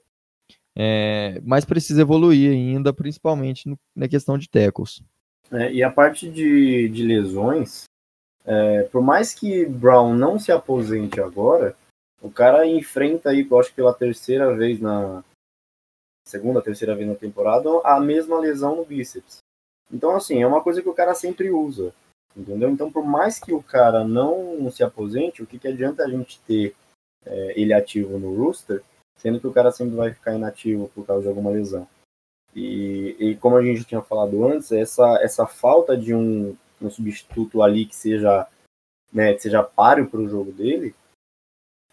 [0.79, 5.03] É, mas precisa evoluir ainda, principalmente no, na questão de tackles.
[5.51, 7.85] É, e a parte de, de lesões,
[8.45, 11.75] é, por mais que Brown não se aposente agora,
[12.21, 15.25] o cara enfrenta aí, eu acho que pela terceira vez na
[16.27, 19.39] segunda, terceira vez na temporada, a mesma lesão no bíceps.
[19.91, 21.95] Então, assim, é uma coisa que o cara sempre usa,
[22.37, 22.69] entendeu?
[22.71, 26.41] Então, por mais que o cara não se aposente, o que, que adianta a gente
[26.41, 26.75] ter
[27.25, 28.83] é, ele ativo no rooster,
[29.17, 31.89] sendo que o cara sempre vai ficar inativo por causa de alguma lesão.
[32.55, 37.63] E, e como a gente tinha falado antes, essa, essa falta de um, um substituto
[37.63, 38.47] ali que seja,
[39.13, 40.95] né, que seja páreo para o jogo dele,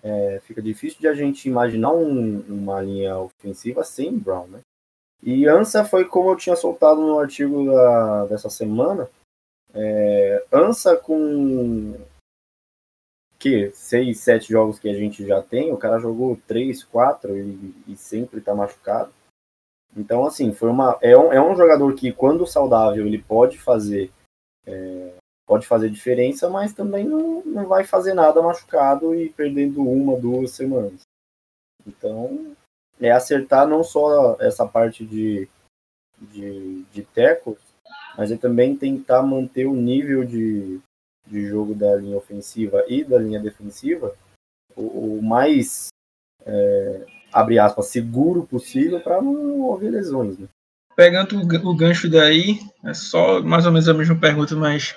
[0.02, 4.60] é, fica difícil de a gente imaginar um, uma linha ofensiva sem Brown, né?
[5.22, 9.10] E Ansa foi como eu tinha soltado no artigo da, dessa semana.
[9.74, 12.00] É, Ansa com
[13.40, 17.76] que seis, sete jogos que a gente já tem, o cara jogou três, quatro e,
[17.88, 19.12] e sempre está machucado.
[19.96, 24.12] Então, assim, foi uma é um, é um jogador que, quando saudável, ele pode fazer
[24.66, 25.14] é,
[25.46, 30.52] pode fazer diferença, mas também não, não vai fazer nada machucado e perdendo uma, duas
[30.52, 31.02] semanas.
[31.86, 32.56] Então,
[33.02, 35.50] é acertar não só essa parte de,
[36.22, 37.60] de, de tackles,
[38.18, 40.80] mas é também tentar manter o nível de,
[41.28, 44.16] de jogo da linha ofensiva e da linha defensiva
[44.76, 45.88] o, o mais,
[46.46, 50.38] é, abre aspas, seguro possível para não haver lesões.
[50.38, 50.48] Né?
[50.96, 54.96] Pegando o gancho daí, é só mais ou menos a mesma pergunta, mas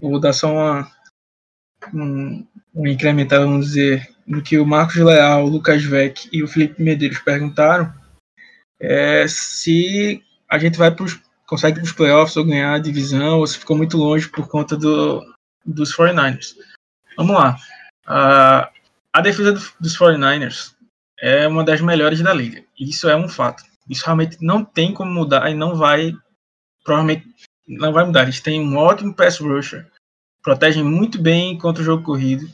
[0.00, 0.90] vou dar só uma,
[1.92, 6.48] um, um incremental, vamos dizer, no que o Marcos Leal, o Lucas Vec e o
[6.48, 7.92] Felipe Medeiros perguntaram,
[8.80, 13.58] é se a gente vai pros, consegue os playoffs ou ganhar a divisão, ou se
[13.58, 15.24] ficou muito longe por conta do,
[15.64, 16.54] dos 49ers.
[17.16, 17.56] Vamos lá.
[18.06, 18.68] Uh,
[19.12, 20.74] a defesa do, dos 49ers
[21.20, 22.64] é uma das melhores da liga.
[22.78, 23.62] Isso é um fato.
[23.88, 26.12] Isso realmente não tem como mudar e não vai,
[26.82, 27.26] provavelmente,
[27.66, 28.24] não vai mudar.
[28.24, 29.86] Eles têm um ótimo pass rusher,
[30.42, 32.50] protegem muito bem contra o jogo corrido,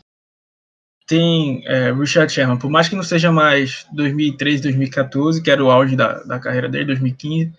[1.11, 5.68] tem é, Richard Sherman, por mais que não seja mais 2013, 2014, que era o
[5.68, 7.53] auge da, da carreira dele, 2015,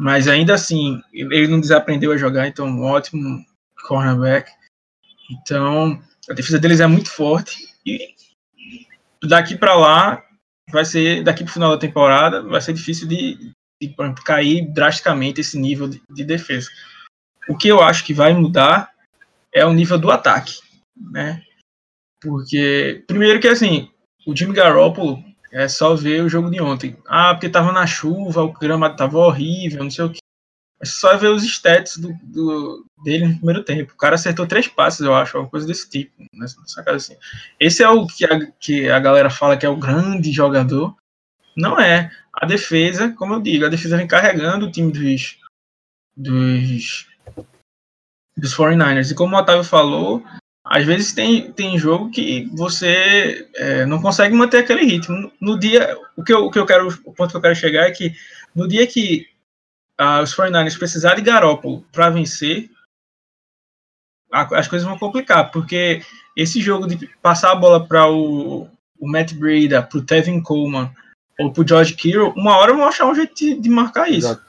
[0.00, 3.44] mas ainda assim, ele não desaprendeu a jogar, então um ótimo
[3.86, 4.50] cornerback.
[5.30, 8.14] Então, a defesa deles é muito forte e
[9.22, 10.24] daqui para lá
[10.70, 15.42] vai ser, daqui para o final da temporada, vai ser difícil de, de cair drasticamente
[15.42, 16.70] esse nível de, de defesa.
[17.46, 18.90] O que eu acho que vai mudar
[19.52, 20.54] é o nível do ataque,
[20.96, 21.42] né?
[22.22, 23.90] Porque, primeiro que assim,
[24.26, 26.96] o Jimmy Garoppolo é só ver o jogo de ontem.
[27.06, 30.20] Ah, porque tava na chuva, o gramado tava horrível, não sei o que.
[30.80, 33.92] É só ver os stats do, do, dele no primeiro tempo.
[33.92, 36.12] O cara acertou três passes, eu acho, alguma coisa desse tipo.
[36.32, 37.16] Nessa casa assim.
[37.58, 40.96] Esse é o que a, que a galera fala que é o grande jogador.
[41.54, 42.10] Não é.
[42.32, 45.38] A defesa, como eu digo, a defesa vem carregando o time dos,
[46.16, 47.06] dos,
[48.34, 49.10] dos 49ers.
[49.10, 50.24] E como o Otávio falou,
[50.70, 55.32] às vezes tem, tem jogo que você é, não consegue manter aquele ritmo.
[55.40, 57.88] No dia, o que, eu, o que eu quero, o ponto que eu quero chegar
[57.88, 58.14] é que
[58.54, 59.26] no dia que
[59.98, 62.70] ah, os 49ers precisarem de Garópolo para vencer,
[64.32, 66.02] a, as coisas vão complicar, porque
[66.36, 68.68] esse jogo de passar a bola para o,
[69.00, 70.94] o Matt Breda, para o Tevin Coleman
[71.36, 74.40] ou para o George Kittle, uma hora vão achar um jeito de, de marcar isso.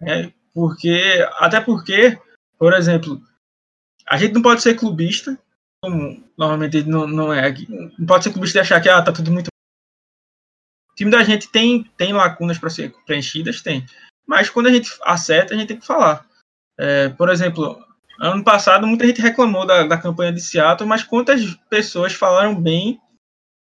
[0.00, 2.16] É, porque, até porque,
[2.56, 3.20] por exemplo,
[4.06, 5.36] a gente não pode ser clubista
[5.86, 7.54] como normalmente não, não é.
[7.96, 9.46] Não pode ser clubista de achar que ah, tá tudo muito.
[10.90, 13.86] O time da gente tem, tem lacunas para ser preenchidas, tem.
[14.26, 16.26] Mas quando a gente acerta, a gente tem que falar.
[16.78, 17.78] É, por exemplo,
[18.18, 23.00] ano passado muita gente reclamou da, da campanha de Seattle, mas quantas pessoas falaram bem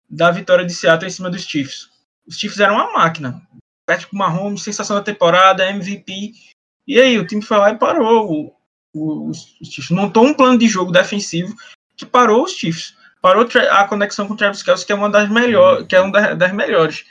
[0.09, 1.89] da vitória de Seattle em cima dos Chiefs?
[2.25, 3.45] Os Chiefs eram uma máquina.
[3.85, 6.31] Patrick Mahomes, sensação da temporada, MVP.
[6.87, 8.31] E aí, o time foi lá e parou.
[8.31, 8.55] O,
[8.95, 11.55] o, os Chiefs montou um plano de jogo defensivo
[11.95, 12.95] que parou os Chiefs.
[13.21, 16.35] Parou a conexão com o Travis Kelce, que é uma das melhores, que é uma
[16.35, 17.05] das, melhores.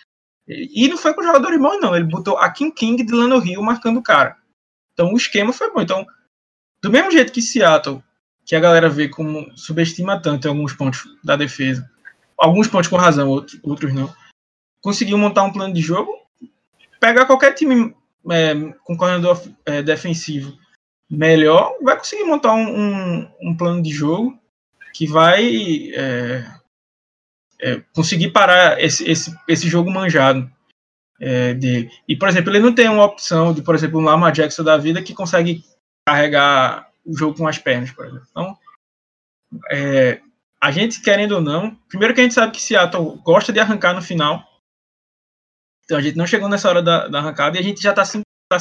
[0.46, 1.96] E não foi com jogadores bons, não.
[1.96, 4.36] Ele botou a King King de Lano Rio marcando o cara.
[4.92, 5.80] Então o esquema foi bom.
[5.80, 6.06] Então,
[6.80, 8.02] do mesmo jeito que Seattle,
[8.46, 11.90] que a galera vê como subestima tanto em alguns pontos da defesa,
[12.38, 14.14] alguns pontos com razão, outros, outros não,
[14.80, 16.12] conseguiu montar um plano de jogo,
[17.00, 17.92] pegar qualquer time
[18.30, 20.56] é, com corredor é, defensivo
[21.10, 24.38] melhor, vai conseguir montar um, um, um plano de jogo
[24.94, 26.46] que vai é,
[27.60, 30.48] é, conseguir parar esse, esse, esse jogo manjado
[31.20, 31.90] é, dele.
[32.08, 34.76] E, por exemplo, ele não tem uma opção de, por exemplo, um Lama Jackson da
[34.76, 35.64] vida que consegue
[36.08, 38.26] carregar o jogo com as pernas, por exemplo.
[38.30, 38.56] Então,
[39.70, 40.20] é,
[40.60, 43.94] a gente, querendo ou não, primeiro que a gente sabe que Seattle gosta de arrancar
[43.94, 44.42] no final.
[45.84, 48.02] Então a gente não chegou nessa hora da, da arrancada e a gente já tá
[48.02, 48.22] 5-2.
[48.48, 48.56] Tá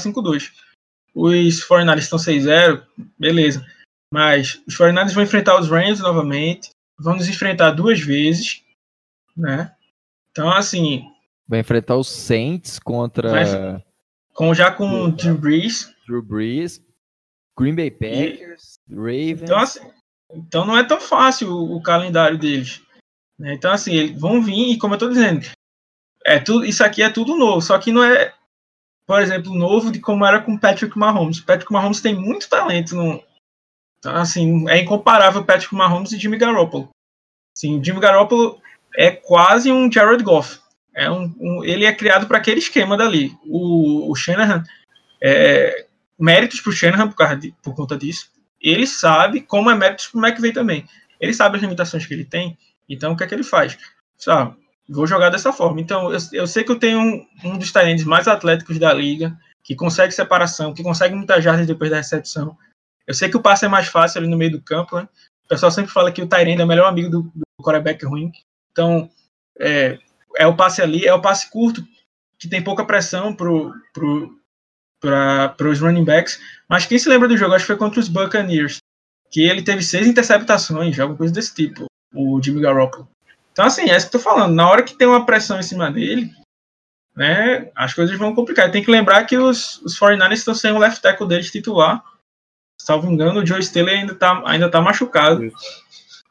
[1.15, 2.85] os 49ers estão 6-0,
[3.17, 3.65] beleza.
[4.13, 6.69] Mas os 49ers vão enfrentar os Rams novamente.
[6.99, 8.61] Vão nos enfrentar duas vezes.
[9.35, 9.73] Né?
[10.29, 11.03] Então, assim.
[11.47, 13.31] Vai enfrentar os Saints contra.
[13.31, 13.83] Vai,
[14.35, 15.91] com, já com Drew Brees.
[16.05, 16.79] Drew Brees.
[17.57, 18.77] Green Bay Packers.
[18.87, 19.41] E, Ravens.
[19.41, 19.79] Então, assim,
[20.31, 22.83] então não é tão fácil o, o calendário deles.
[23.39, 23.55] Né?
[23.55, 25.43] Então, assim, eles vão vir, e como eu estou dizendo,
[26.23, 28.31] é tudo, isso aqui é tudo novo, só que não é,
[29.07, 31.39] por exemplo, novo de como era com Patrick Mahomes.
[31.39, 32.95] Patrick Mahomes tem muito talento.
[32.95, 33.23] No,
[34.03, 36.89] então, assim, é incomparável Patrick Mahomes e Jimmy Garoppolo.
[37.55, 38.59] Assim, Jimmy Garoppolo
[38.97, 40.59] é quase um Jared Goff.
[40.93, 43.33] É um, um ele é criado para aquele esquema dali.
[43.45, 44.63] O, o Shanahan,
[45.21, 45.85] é,
[46.19, 50.25] méritos para o Shanahan por, de, por conta disso ele sabe como é mérito pro
[50.25, 50.85] McVay também.
[51.19, 53.77] Ele sabe as limitações que ele tem, então o que é que ele faz?
[54.17, 54.55] Sabe,
[54.87, 55.81] vou jogar dessa forma.
[55.81, 59.37] Então, eu, eu sei que eu tenho um, um dos talentos mais atléticos da liga,
[59.61, 62.57] que consegue separação, que consegue muitas jardas depois da recepção.
[63.07, 65.07] Eu sei que o passe é mais fácil ali no meio do campo, né?
[65.45, 68.31] O pessoal sempre fala que o Tyrande é o melhor amigo do, do quarterback ruim.
[68.71, 69.09] Então,
[69.59, 69.99] é,
[70.37, 71.85] é o passe ali, é o passe curto,
[72.39, 74.39] que tem pouca pressão pro, pro,
[74.99, 76.39] para os running backs.
[76.67, 78.77] Mas quem se lembra do jogo, acho que foi contra os Buccaneers,
[79.29, 83.07] que ele teve seis interceptações, alguma coisa desse tipo, o Jimmy Garoppolo.
[83.51, 84.53] Então, assim, é isso que eu tô falando.
[84.53, 86.31] Na hora que tem uma pressão em cima dele,
[87.15, 88.71] né, as coisas vão complicar.
[88.71, 92.03] Tem que lembrar que os, os 49ers estão sem o left tackle deles titular.
[92.83, 95.49] Salvo engano, o Joe Staley ainda tá, ainda tá machucado.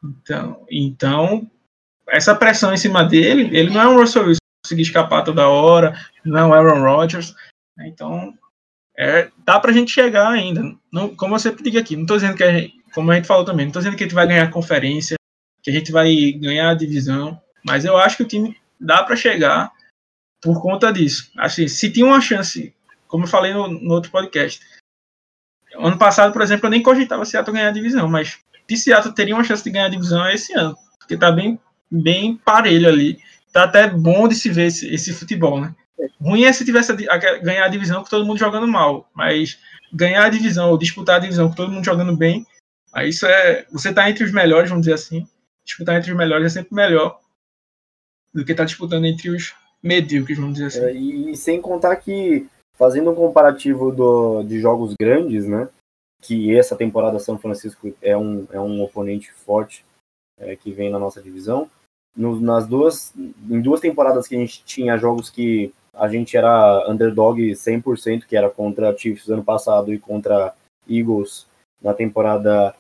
[0.05, 1.51] Então, então,
[2.07, 5.99] essa pressão em cima dele, ele não é um Russell Wilson conseguir escapar toda hora,
[6.23, 7.35] não é um Aaron Rodgers.
[7.75, 8.35] Né, então,
[8.99, 10.77] é, dá pra gente chegar ainda.
[10.93, 13.27] Não, como eu sempre digo aqui, não tô dizendo que a gente, como a gente
[13.27, 15.17] falou também, não tô dizendo que a gente vai ganhar a conferência,
[15.63, 19.17] que a gente vai ganhar a divisão, mas eu acho que o time dá para
[19.17, 19.73] chegar
[20.43, 21.33] por conta disso.
[21.39, 22.75] Assim, se tinha uma chance,
[23.09, 24.61] como eu falei no, no outro podcast,
[25.77, 29.35] ano passado, por exemplo, eu nem cogitava Seattle ganhar a divisão, mas se Seattle teria
[29.35, 31.59] uma chance de ganhar a divisão é esse ano, porque tá bem,
[31.91, 33.19] bem parelho ali.
[33.53, 35.75] Tá até bom de se ver esse, esse futebol, né?
[36.21, 39.59] Ruim é se tivesse a, a, ganhar a divisão com todo mundo jogando mal, mas
[39.93, 42.47] ganhar a divisão ou disputar a divisão com todo mundo jogando bem,
[42.93, 43.67] aí isso é.
[43.71, 45.27] Você tá entre os melhores, vamos dizer assim.
[45.65, 47.21] Disputar entre os melhores é sempre melhor
[48.33, 50.81] do que tá disputando entre os medíocres, vamos dizer assim.
[50.81, 52.47] É, e, e, sem contar que,
[52.83, 55.69] fazendo um comparativo do, de jogos grandes, né?
[56.21, 59.85] Que essa temporada São Francisco é um, é um oponente forte
[60.37, 61.71] é, que vem na nossa divisão.
[62.17, 66.91] No, nas duas, em duas temporadas que a gente tinha jogos que a gente era
[66.91, 70.53] underdog 100%, que era contra Chiefs ano passado e contra
[70.91, 71.47] Eagles
[71.81, 72.75] na temporada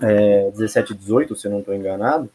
[0.00, 2.30] é, 17 18, se eu não estou enganado.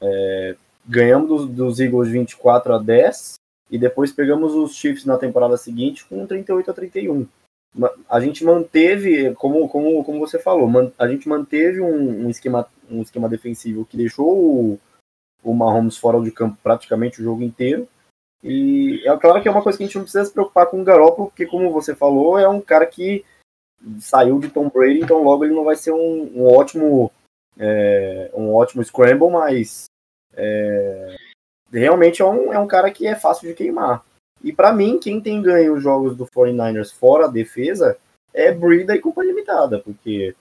[0.00, 3.39] É, ganhamos dos, dos, Eagles 24 a 10
[3.70, 7.26] e depois pegamos os Chiefs na temporada seguinte com 38 a 31.
[8.08, 13.00] A gente manteve, como, como, como você falou, a gente manteve um, um esquema, um
[13.00, 14.80] esquema defensivo que deixou o,
[15.42, 17.88] o Mahomes fora de campo praticamente o jogo inteiro
[18.42, 20.80] e é claro que é uma coisa que a gente não precisa se preocupar com
[20.80, 23.24] o Garoppolo, porque como você falou, é um cara que
[23.98, 27.10] saiu de Tom Brady, então logo ele não vai ser um, um ótimo
[27.58, 29.84] é, um ótimo scramble, mas
[30.34, 31.16] é,
[31.72, 34.04] realmente é um, é um cara que é fácil de queimar.
[34.42, 37.98] E para mim, quem tem ganho os jogos do 49ers fora a defesa
[38.32, 40.34] é Brida e culpa limitada, porque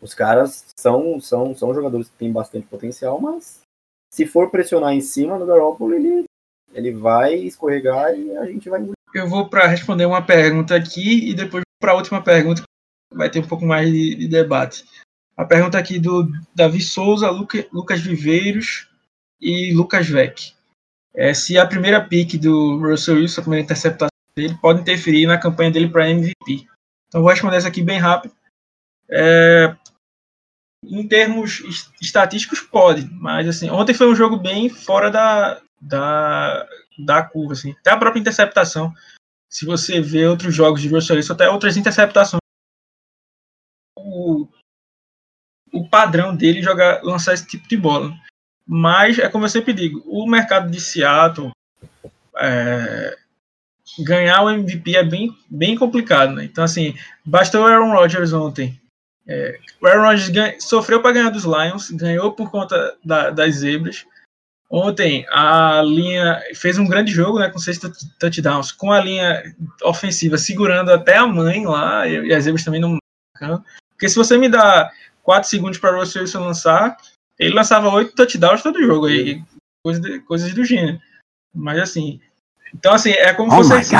[0.00, 3.62] os caras são, são, são jogadores que têm bastante potencial, mas
[4.12, 6.24] se for pressionar em cima do Garoppolo, ele
[6.74, 11.34] ele vai escorregar e a gente vai Eu vou para responder uma pergunta aqui e
[11.34, 12.62] depois para a última pergunta,
[13.12, 14.84] vai ter um pouco mais de, de, debate.
[15.36, 18.88] A pergunta aqui do Davi Souza, Luca, Lucas Viveiros
[19.40, 20.52] e Lucas Vec.
[21.14, 25.38] É, se a primeira pick do Russell Wilson, a primeira interceptação dele, pode interferir na
[25.38, 26.66] campanha dele para MVP.
[27.08, 28.34] Então vou responder essa aqui bem rápido.
[29.08, 29.76] É,
[30.84, 31.62] em termos
[32.00, 36.68] estatísticos, pode, mas assim, ontem foi um jogo bem fora da, da,
[36.98, 37.72] da curva, assim.
[37.72, 38.92] Até a própria interceptação.
[39.48, 42.40] Se você vê outros jogos de Russell Wilson, até outras interceptações,
[43.96, 44.48] o,
[45.72, 48.12] o padrão dele jogar, lançar esse tipo de bola.
[48.66, 51.50] Mas, é como eu sempre digo, o mercado de Seattle,
[52.38, 53.16] é,
[53.98, 56.44] ganhar o MVP é bem, bem complicado, né?
[56.44, 56.94] Então, assim,
[57.24, 58.80] bastou o Aaron Rodgers ontem.
[59.26, 63.56] É, o Aaron Rodgers ganha, sofreu para ganhar dos Lions, ganhou por conta da, das
[63.56, 64.04] zebras.
[64.70, 67.78] Ontem a linha fez um grande jogo, né, com seis
[68.18, 69.54] touchdowns, com a linha
[69.84, 72.98] ofensiva segurando até a mãe lá e, as zebras também não
[73.92, 74.90] Porque se você me dá
[75.22, 76.96] quatro segundos para o Russell lançar,
[77.38, 79.42] ele lançava oito touchdowns todo jogo aí,
[79.84, 81.00] coisas, coisas do gênero.
[81.54, 82.20] Mas assim,
[82.74, 83.96] então, assim, é como oh fosse assim.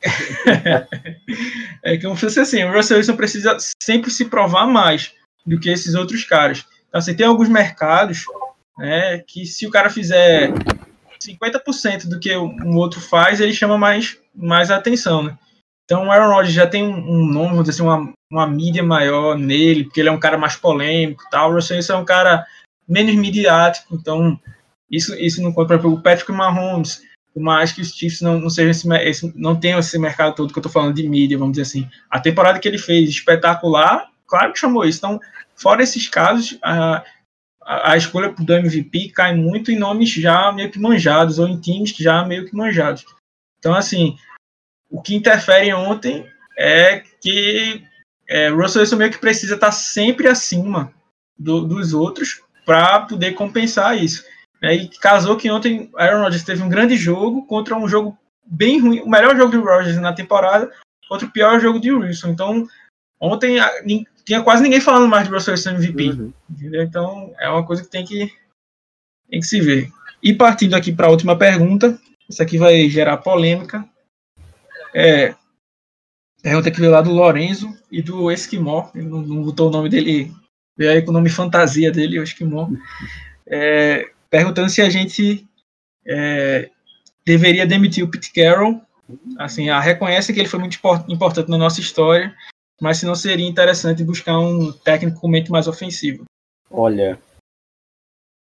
[1.82, 5.12] é como se fosse assim, o Russell Wilson precisa sempre se provar mais
[5.44, 6.64] do que esses outros caras.
[6.88, 8.24] Então, assim, tem alguns mercados
[8.78, 10.52] né, que se o cara fizer
[11.22, 15.36] 50% do que um outro faz, ele chama mais, mais atenção, né?
[15.84, 18.82] Então o Aaron Rodgers já tem um, um nome, vamos dizer assim, uma, uma mídia
[18.82, 21.50] maior nele, porque ele é um cara mais polêmico tal.
[21.50, 22.46] O Russell Wilson é um cara
[22.88, 24.38] menos midiático, então
[24.90, 25.76] isso, isso não conta.
[25.86, 27.02] O Patrick Mahomes
[27.38, 30.52] por mais que os Chiefs não, não sejam esse, esse, não tenham esse mercado todo
[30.52, 31.88] que eu tô falando de mídia, vamos dizer assim.
[32.10, 34.98] A temporada que ele fez espetacular, claro que chamou isso.
[34.98, 35.20] Então,
[35.54, 37.04] fora esses casos, a,
[37.62, 41.60] a, a escolha do MVP cai muito em nomes já meio que manjados, ou em
[41.60, 43.06] times já meio que manjados.
[43.60, 44.16] Então, assim,
[44.90, 46.26] o que interfere ontem
[46.58, 47.84] é que
[48.28, 50.92] é, Russell Wilson meio que precisa estar sempre acima
[51.38, 54.22] do, dos outros para poder compensar isso.
[54.60, 58.78] Né, e casou que ontem Aaron Rodgers teve um grande jogo contra um jogo bem
[58.78, 60.70] ruim, o melhor jogo de Rodgers na temporada
[61.08, 62.28] contra o pior jogo de Wilson.
[62.28, 62.68] Então,
[63.18, 63.70] ontem a,
[64.22, 66.10] tinha quase ninguém falando mais de Russell Wilson MVP.
[66.10, 66.32] Uhum.
[66.74, 68.30] Então, é uma coisa que tem que,
[69.30, 69.90] tem que se ver.
[70.22, 71.98] E partindo aqui para a última pergunta,
[72.28, 73.88] isso aqui vai gerar polêmica.
[74.92, 75.34] É,
[76.42, 78.90] pergunta que veio lá do Lorenzo e do Esquimó.
[78.94, 80.30] Ele não, não botou o nome dele,
[80.78, 82.70] veio aí com o nome fantasia dele, o Esquimó.
[83.44, 85.46] É, perguntando se a gente
[86.06, 86.70] é,
[87.26, 88.80] deveria demitir o Pete Carroll.
[89.38, 92.34] Assim, a reconhece que ele foi muito importante na nossa história,
[92.80, 96.24] mas se não seria interessante buscar um técnico com mente mais ofensivo.
[96.70, 97.18] Olha,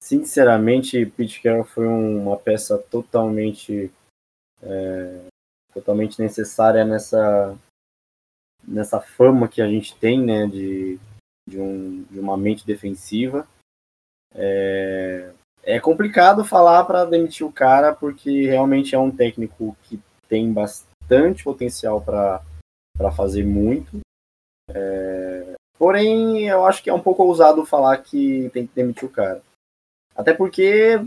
[0.03, 3.91] sinceramente, Pete Carroll foi uma peça totalmente
[4.63, 5.27] é,
[5.75, 7.57] totalmente necessária nessa
[8.67, 10.99] nessa fama que a gente tem, né, de,
[11.47, 13.47] de, um, de uma mente defensiva.
[14.35, 15.33] É,
[15.63, 21.43] é complicado falar para demitir o cara, porque realmente é um técnico que tem bastante
[21.43, 22.43] potencial para
[23.17, 24.01] fazer muito.
[24.71, 25.55] É...
[25.79, 29.43] Porém, eu acho que é um pouco ousado falar que tem que demitir o cara.
[30.15, 31.05] Até porque,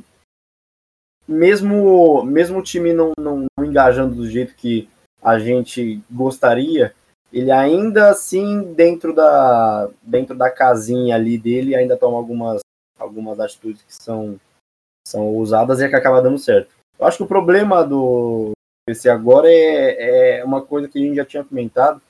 [1.27, 4.87] mesmo, mesmo o time não, não, não engajando do jeito que
[5.21, 6.93] a gente gostaria,
[7.31, 12.61] ele ainda assim, dentro da, dentro da casinha ali dele, ainda toma algumas,
[12.97, 14.39] algumas atitudes que são
[15.07, 16.75] são usadas e é que acaba dando certo.
[16.99, 18.51] Eu acho que o problema do
[18.85, 22.01] PC agora é, é uma coisa que a gente já tinha comentado,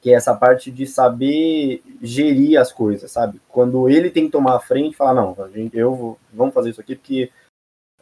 [0.00, 3.40] que é essa parte de saber gerir as coisas, sabe?
[3.48, 6.70] Quando ele tem que tomar a frente, falar, não, a gente, eu vou, vamos fazer
[6.70, 7.30] isso aqui, porque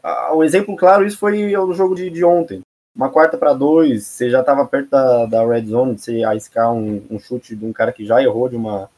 [0.03, 2.63] ah, o exemplo claro isso foi o jogo de, de ontem.
[2.95, 7.07] Uma quarta para dois, você já estava perto da, da red zone, você arriscar um,
[7.11, 8.91] um chute de um cara que já errou de uma,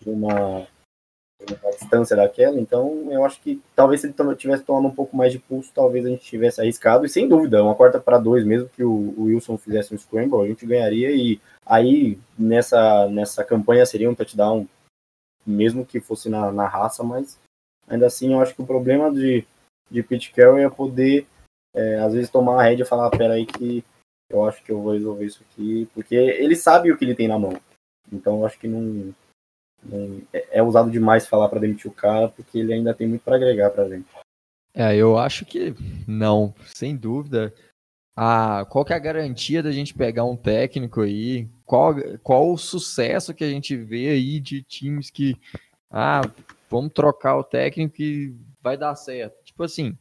[0.00, 0.66] de uma
[1.50, 5.32] a distância daquela, então eu acho que talvez se ele tivesse tomando um pouco mais
[5.32, 8.68] de pulso, talvez a gente tivesse arriscado, e sem dúvida, uma quarta para dois, mesmo
[8.68, 13.84] que o, o, Wilson fizesse um scramble, a gente ganharia, e aí nessa, nessa campanha
[13.84, 14.66] seria um touchdown,
[15.44, 17.38] mesmo que fosse na, na raça, mas
[17.88, 19.44] ainda assim eu acho que o problema de,
[19.90, 21.26] de Pete Carroll é poder,
[21.74, 23.84] é, às vezes, tomar a rédea e falar, pera aí que
[24.30, 27.28] eu acho que eu vou resolver isso aqui, porque ele sabe o que ele tem
[27.28, 27.58] na mão,
[28.10, 29.14] então eu acho que não
[30.32, 33.36] é, é usado demais falar para demitir o cara, porque ele ainda tem muito para
[33.36, 34.06] agregar para gente.
[34.74, 35.74] É, eu acho que
[36.06, 37.52] não, sem dúvida.
[38.16, 41.48] Ah, qual que é a garantia da gente pegar um técnico aí?
[41.64, 45.36] Qual, qual o sucesso que a gente vê aí de times que,
[45.90, 46.22] ah,
[46.70, 49.42] vamos trocar o técnico e vai dar certo?
[49.44, 49.96] Tipo assim,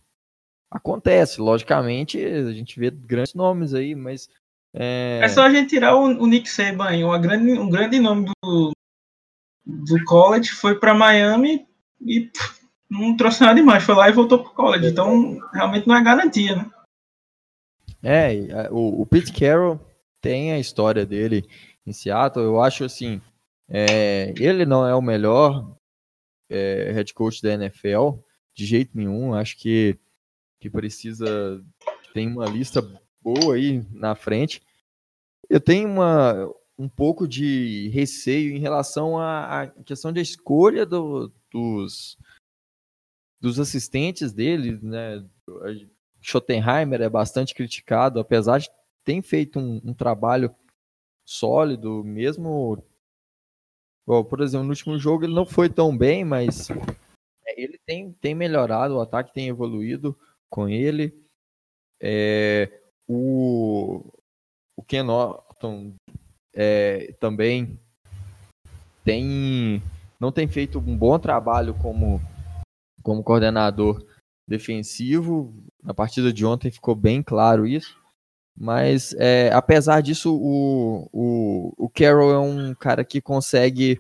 [0.72, 4.30] acontece, logicamente, a gente vê grandes nomes aí, mas...
[4.74, 8.32] É, é só a gente tirar o, o Nick Saban, um grande, um grande nome
[8.44, 8.72] do,
[9.66, 11.68] do college, foi para Miami
[12.00, 12.62] e pff,
[12.92, 13.84] não trouxe nada demais.
[13.84, 14.88] Foi lá e voltou pro college.
[14.88, 16.70] Então, realmente não é garantia, né?
[18.04, 19.80] É, o, o Pete Carroll
[20.20, 21.48] tem a história dele
[21.86, 22.44] em Seattle.
[22.44, 23.22] Eu acho assim,
[23.70, 25.74] é, ele não é o melhor
[26.50, 28.18] é, head coach da NFL
[28.54, 29.34] de jeito nenhum.
[29.34, 29.98] Acho que,
[30.62, 31.62] que precisa
[32.14, 32.82] tem uma lista
[33.20, 34.62] boa aí na frente.
[35.50, 36.48] Eu tenho uma
[36.78, 42.18] um pouco de receio em relação à, à questão da escolha do, dos,
[43.40, 45.24] dos assistentes dele, né?
[46.20, 48.70] Schottenheimer é bastante criticado, apesar de
[49.04, 50.56] tem feito um, um trabalho
[51.24, 52.84] sólido, mesmo.
[54.08, 56.70] Bom, por exemplo, no último jogo ele não foi tão bem, mas
[57.46, 60.18] é, ele tem, tem melhorado, o ataque tem evoluído
[60.52, 61.20] com ele.
[62.00, 64.04] É, o,
[64.78, 65.96] o Ken Norton
[66.54, 67.80] é, também
[69.04, 69.82] tem
[70.22, 72.22] não tem feito um bom trabalho como,
[73.02, 74.06] como coordenador
[74.48, 75.52] defensivo.
[75.82, 78.00] Na partida de ontem ficou bem claro isso.
[78.56, 84.00] Mas, é, apesar disso, o, o, o Carroll é um cara que consegue,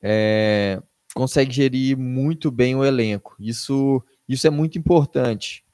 [0.00, 0.80] é,
[1.12, 3.34] consegue gerir muito bem o elenco.
[3.40, 5.64] Isso, isso é muito importante.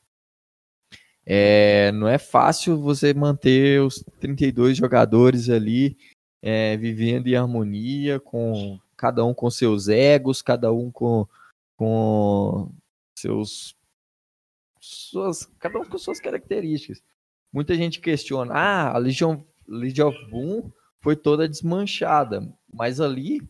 [1.24, 5.96] É, não é fácil você manter os 32 jogadores ali
[6.40, 11.26] é, vivendo em harmonia, com cada um com seus egos, cada um com,
[11.76, 12.72] com
[13.18, 13.76] seus
[14.80, 17.02] suas, cada um com suas características.
[17.52, 20.70] Muita gente questiona, ah, a Legion, Legion of Boom
[21.00, 23.40] foi toda desmanchada, mas ali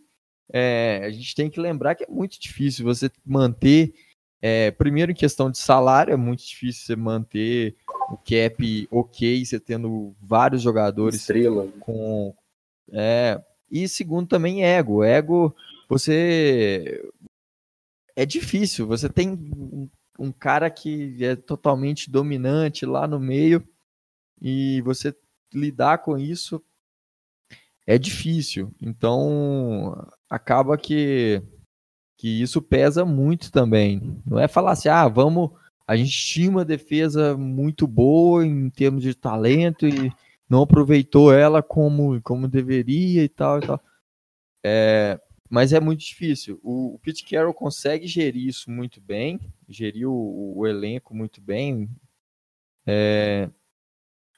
[0.52, 3.94] é, a gente tem que lembrar que é muito difícil você manter,
[4.40, 7.76] é, primeiro em questão de salário, é muito difícil você manter
[8.10, 11.68] o cap ok, você tendo vários jogadores Estrela.
[11.80, 12.34] com
[12.92, 15.04] é, e segundo também ego.
[15.04, 15.54] Ego,
[15.88, 17.02] você
[18.16, 18.86] é difícil.
[18.86, 23.66] Você tem um, um cara que é totalmente dominante lá no meio
[24.40, 25.14] e você
[25.52, 26.62] lidar com isso
[27.86, 28.74] é difícil.
[28.80, 31.42] Então acaba que
[32.18, 34.20] que isso pesa muito também.
[34.26, 35.50] Não é falar assim, ah, vamos,
[35.86, 40.12] a gente tinha uma defesa muito boa em termos de talento e
[40.50, 43.80] não aproveitou ela como, como deveria e tal e tal.
[44.64, 46.58] É, mas é muito difícil.
[46.62, 51.88] O, o Pete Carroll consegue gerir isso muito bem, gerir o, o elenco muito bem.
[52.84, 53.48] É,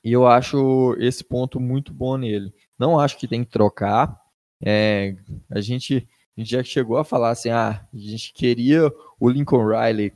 [0.05, 2.53] e eu acho esse ponto muito bom nele.
[2.79, 4.21] Não acho que tem que trocar.
[4.63, 5.17] É,
[5.51, 6.07] a, gente,
[6.37, 10.13] a gente já chegou a falar assim: ah, a gente queria o Lincoln Riley,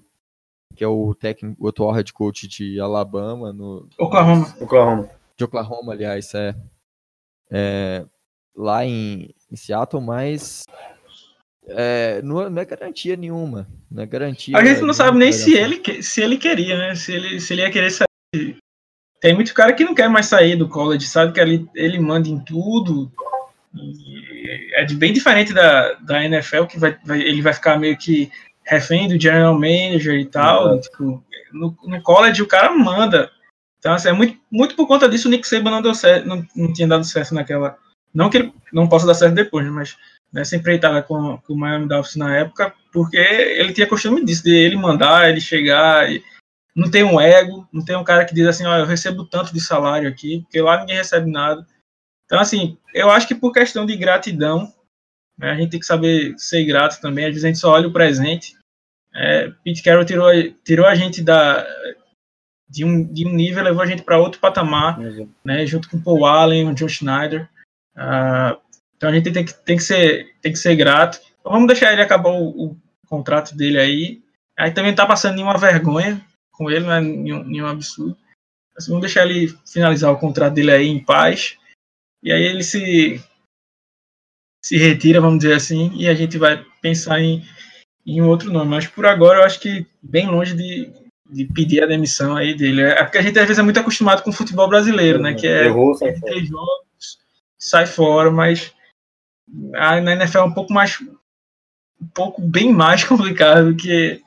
[0.75, 4.55] que é o técnico, o atual head coach de Alabama, no Oklahoma.
[4.61, 6.55] Oklahoma de Oklahoma, aliás, é,
[7.51, 8.05] é
[8.57, 10.63] lá em, em, Seattle, mas
[11.67, 13.69] é, não, não, é garantia nenhuma.
[13.91, 14.57] Não é garantia.
[14.57, 16.95] A gente não sabe nem se ele, se ele queria, né?
[16.95, 18.57] Se ele, se ele ia querer sair.
[19.21, 22.29] Tem muito cara que não quer mais sair do college, sabe que ele, ele manda
[22.29, 23.11] em tudo.
[24.75, 28.31] É bem diferente da, da NFL, que vai, vai, ele vai ficar meio que
[28.67, 30.69] refém do general manager e tal.
[30.69, 30.81] Uhum.
[30.81, 33.31] Tipo, no, no college o cara manda.
[33.79, 36.45] Então, assim, é muito, muito por conta disso o Nick Saban não deu certo, não,
[36.57, 37.77] não tinha dado certo naquela.
[38.15, 39.97] Não que ele não possa dar certo depois, né, mas
[40.33, 44.55] nessa empreitada com, com o Miami Dolphins na época, porque ele tinha costume disso, de
[44.55, 46.25] ele mandar, ele chegar, e
[46.75, 49.53] não tem um ego, não tem um cara que diz assim, ó, eu recebo tanto
[49.53, 51.65] de salário aqui, porque lá ninguém recebe nada.
[52.25, 54.73] Então, assim, eu acho que por questão de gratidão,
[55.39, 57.89] né, a gente tem que saber ser grato também, às vezes a gente só olha
[57.89, 58.57] o presente.
[59.15, 60.31] É, Pete Carroll tirou,
[60.65, 61.65] tirou a gente da,
[62.69, 64.99] de um, de um nível levou a gente para outro patamar,
[65.45, 67.49] né, junto com o Paul Allen, o John Schneider.
[67.97, 68.59] Uh,
[68.97, 71.21] então a gente tem que, tem, que ser, tem que ser grato.
[71.41, 74.23] Então vamos deixar ele acabar o, o contrato dele aí.
[74.59, 76.21] Aí também não tá passando nenhuma vergonha
[76.51, 78.17] com ele, não é nenhum, nenhum absurdo.
[78.77, 81.57] Assim, vamos deixar ele finalizar o contrato dele aí em paz.
[82.25, 83.23] E aí ele se,
[84.65, 87.45] se retira, vamos dizer assim, e a gente vai pensar em,
[88.07, 88.71] em outro nome.
[88.71, 90.91] Mas por agora eu acho que bem longe de,
[91.31, 92.81] de pedir a demissão aí dele.
[92.81, 95.35] É porque a gente às vezes é muito acostumado com o futebol brasileiro, né?
[95.35, 97.19] Que é Errou, sai três jogos,
[97.59, 98.73] sai fora, mas
[99.75, 100.99] a, na NFL é um pouco mais
[102.01, 104.23] um pouco bem mais complicado do que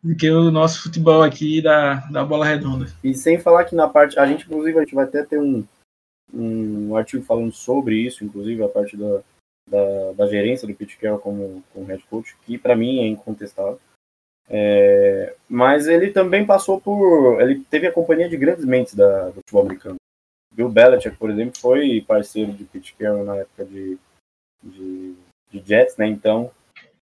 [0.00, 2.86] do que o nosso futebol aqui da, da bola redonda.
[3.02, 5.66] E sem falar que na parte, a gente inclusive a gente vai até ter um,
[6.32, 9.22] um artigo falando sobre isso, inclusive a parte da,
[9.68, 13.80] da, da gerência do Pete Carroll como, como head coach, que para mim é incontestável.
[14.48, 17.40] É, mas ele também passou por.
[17.40, 19.96] Ele teve a companhia de grandes mentes da, do futebol americano.
[20.54, 23.98] Bill Belichick, por exemplo, foi parceiro de Pete Carroll na época de,
[24.62, 25.14] de,
[25.50, 26.06] de Jets, né?
[26.06, 26.50] Então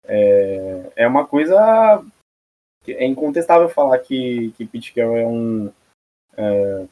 [0.05, 2.05] é, é uma coisa.
[2.87, 5.73] É incontestável falar que, que Pete Carroll é um.
[6.37, 6.87] É,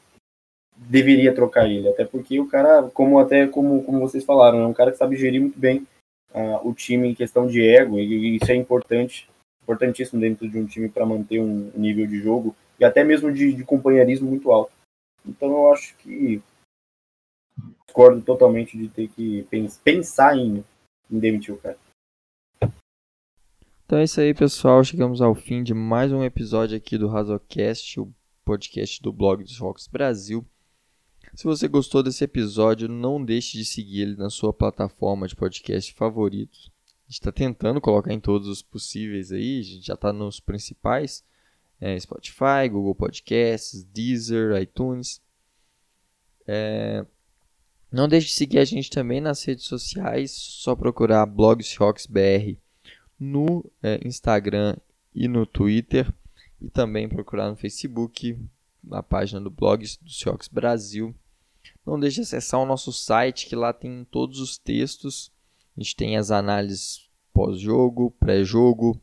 [0.89, 4.73] deveria trocar ele, até porque o cara, como até como, como vocês falaram, é um
[4.73, 5.85] cara que sabe gerir muito bem
[6.33, 9.29] uh, o time em questão de ego, e isso é importante
[9.63, 13.53] importantíssimo dentro de um time para manter um nível de jogo e até mesmo de,
[13.53, 14.71] de companheirismo muito alto.
[15.25, 16.41] Então eu acho que
[17.85, 19.47] discordo totalmente de ter que
[19.85, 20.63] pensar em,
[21.09, 21.77] em demitir o cara.
[23.85, 24.83] Então é isso aí, pessoal.
[24.83, 28.11] Chegamos ao fim de mais um episódio aqui do Razocast, o
[28.43, 30.45] podcast do blog dos Rocks Brasil.
[31.41, 35.91] Se você gostou desse episódio, não deixe de seguir ele na sua plataforma de podcast
[35.91, 36.55] favorito.
[36.85, 40.39] A gente está tentando colocar em todos os possíveis aí, a gente já está nos
[40.39, 41.25] principais.
[41.79, 45.19] É, Spotify, Google Podcasts, Deezer, iTunes.
[46.45, 47.03] É,
[47.91, 52.55] não deixe de seguir a gente também nas redes sociais, só procurar Blogs Rocks BR
[53.19, 54.77] no é, Instagram
[55.11, 56.13] e no Twitter
[56.61, 58.37] e também procurar no Facebook,
[58.83, 61.15] na página do Blogs do Seahawks Brasil.
[61.85, 65.31] Não deixe de acessar o nosso site que lá tem todos os textos.
[65.75, 68.99] A gente tem as análises pós-jogo, pré-jogo,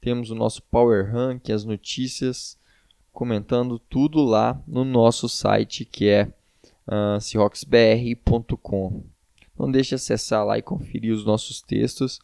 [0.00, 2.58] temos o nosso Power Rank, as notícias,
[3.12, 6.32] comentando tudo lá no nosso site que é
[6.86, 9.04] uh, seahawksbr.com.
[9.58, 12.18] Não deixe de acessar lá e conferir os nossos textos.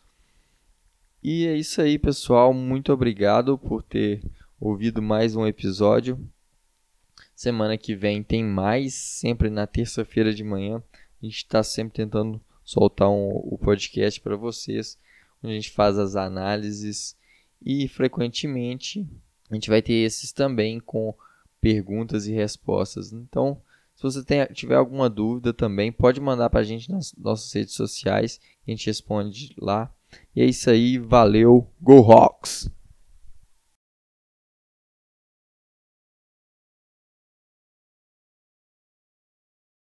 [1.23, 2.53] E é isso aí, pessoal.
[2.53, 4.25] Muito obrigado por ter
[4.61, 6.19] ouvido mais um episódio.
[7.39, 10.83] Semana que vem tem mais, sempre na terça-feira de manhã.
[11.23, 14.99] A gente está sempre tentando soltar um, o podcast para vocês,
[15.41, 17.17] onde a gente faz as análises
[17.65, 19.09] e frequentemente
[19.49, 21.15] a gente vai ter esses também com
[21.61, 23.13] perguntas e respostas.
[23.13, 23.63] Então,
[23.95, 27.75] se você tem, tiver alguma dúvida também, pode mandar para a gente nas nossas redes
[27.75, 29.95] sociais, a gente responde lá.
[30.35, 32.69] E é isso aí, valeu, Go Hawks!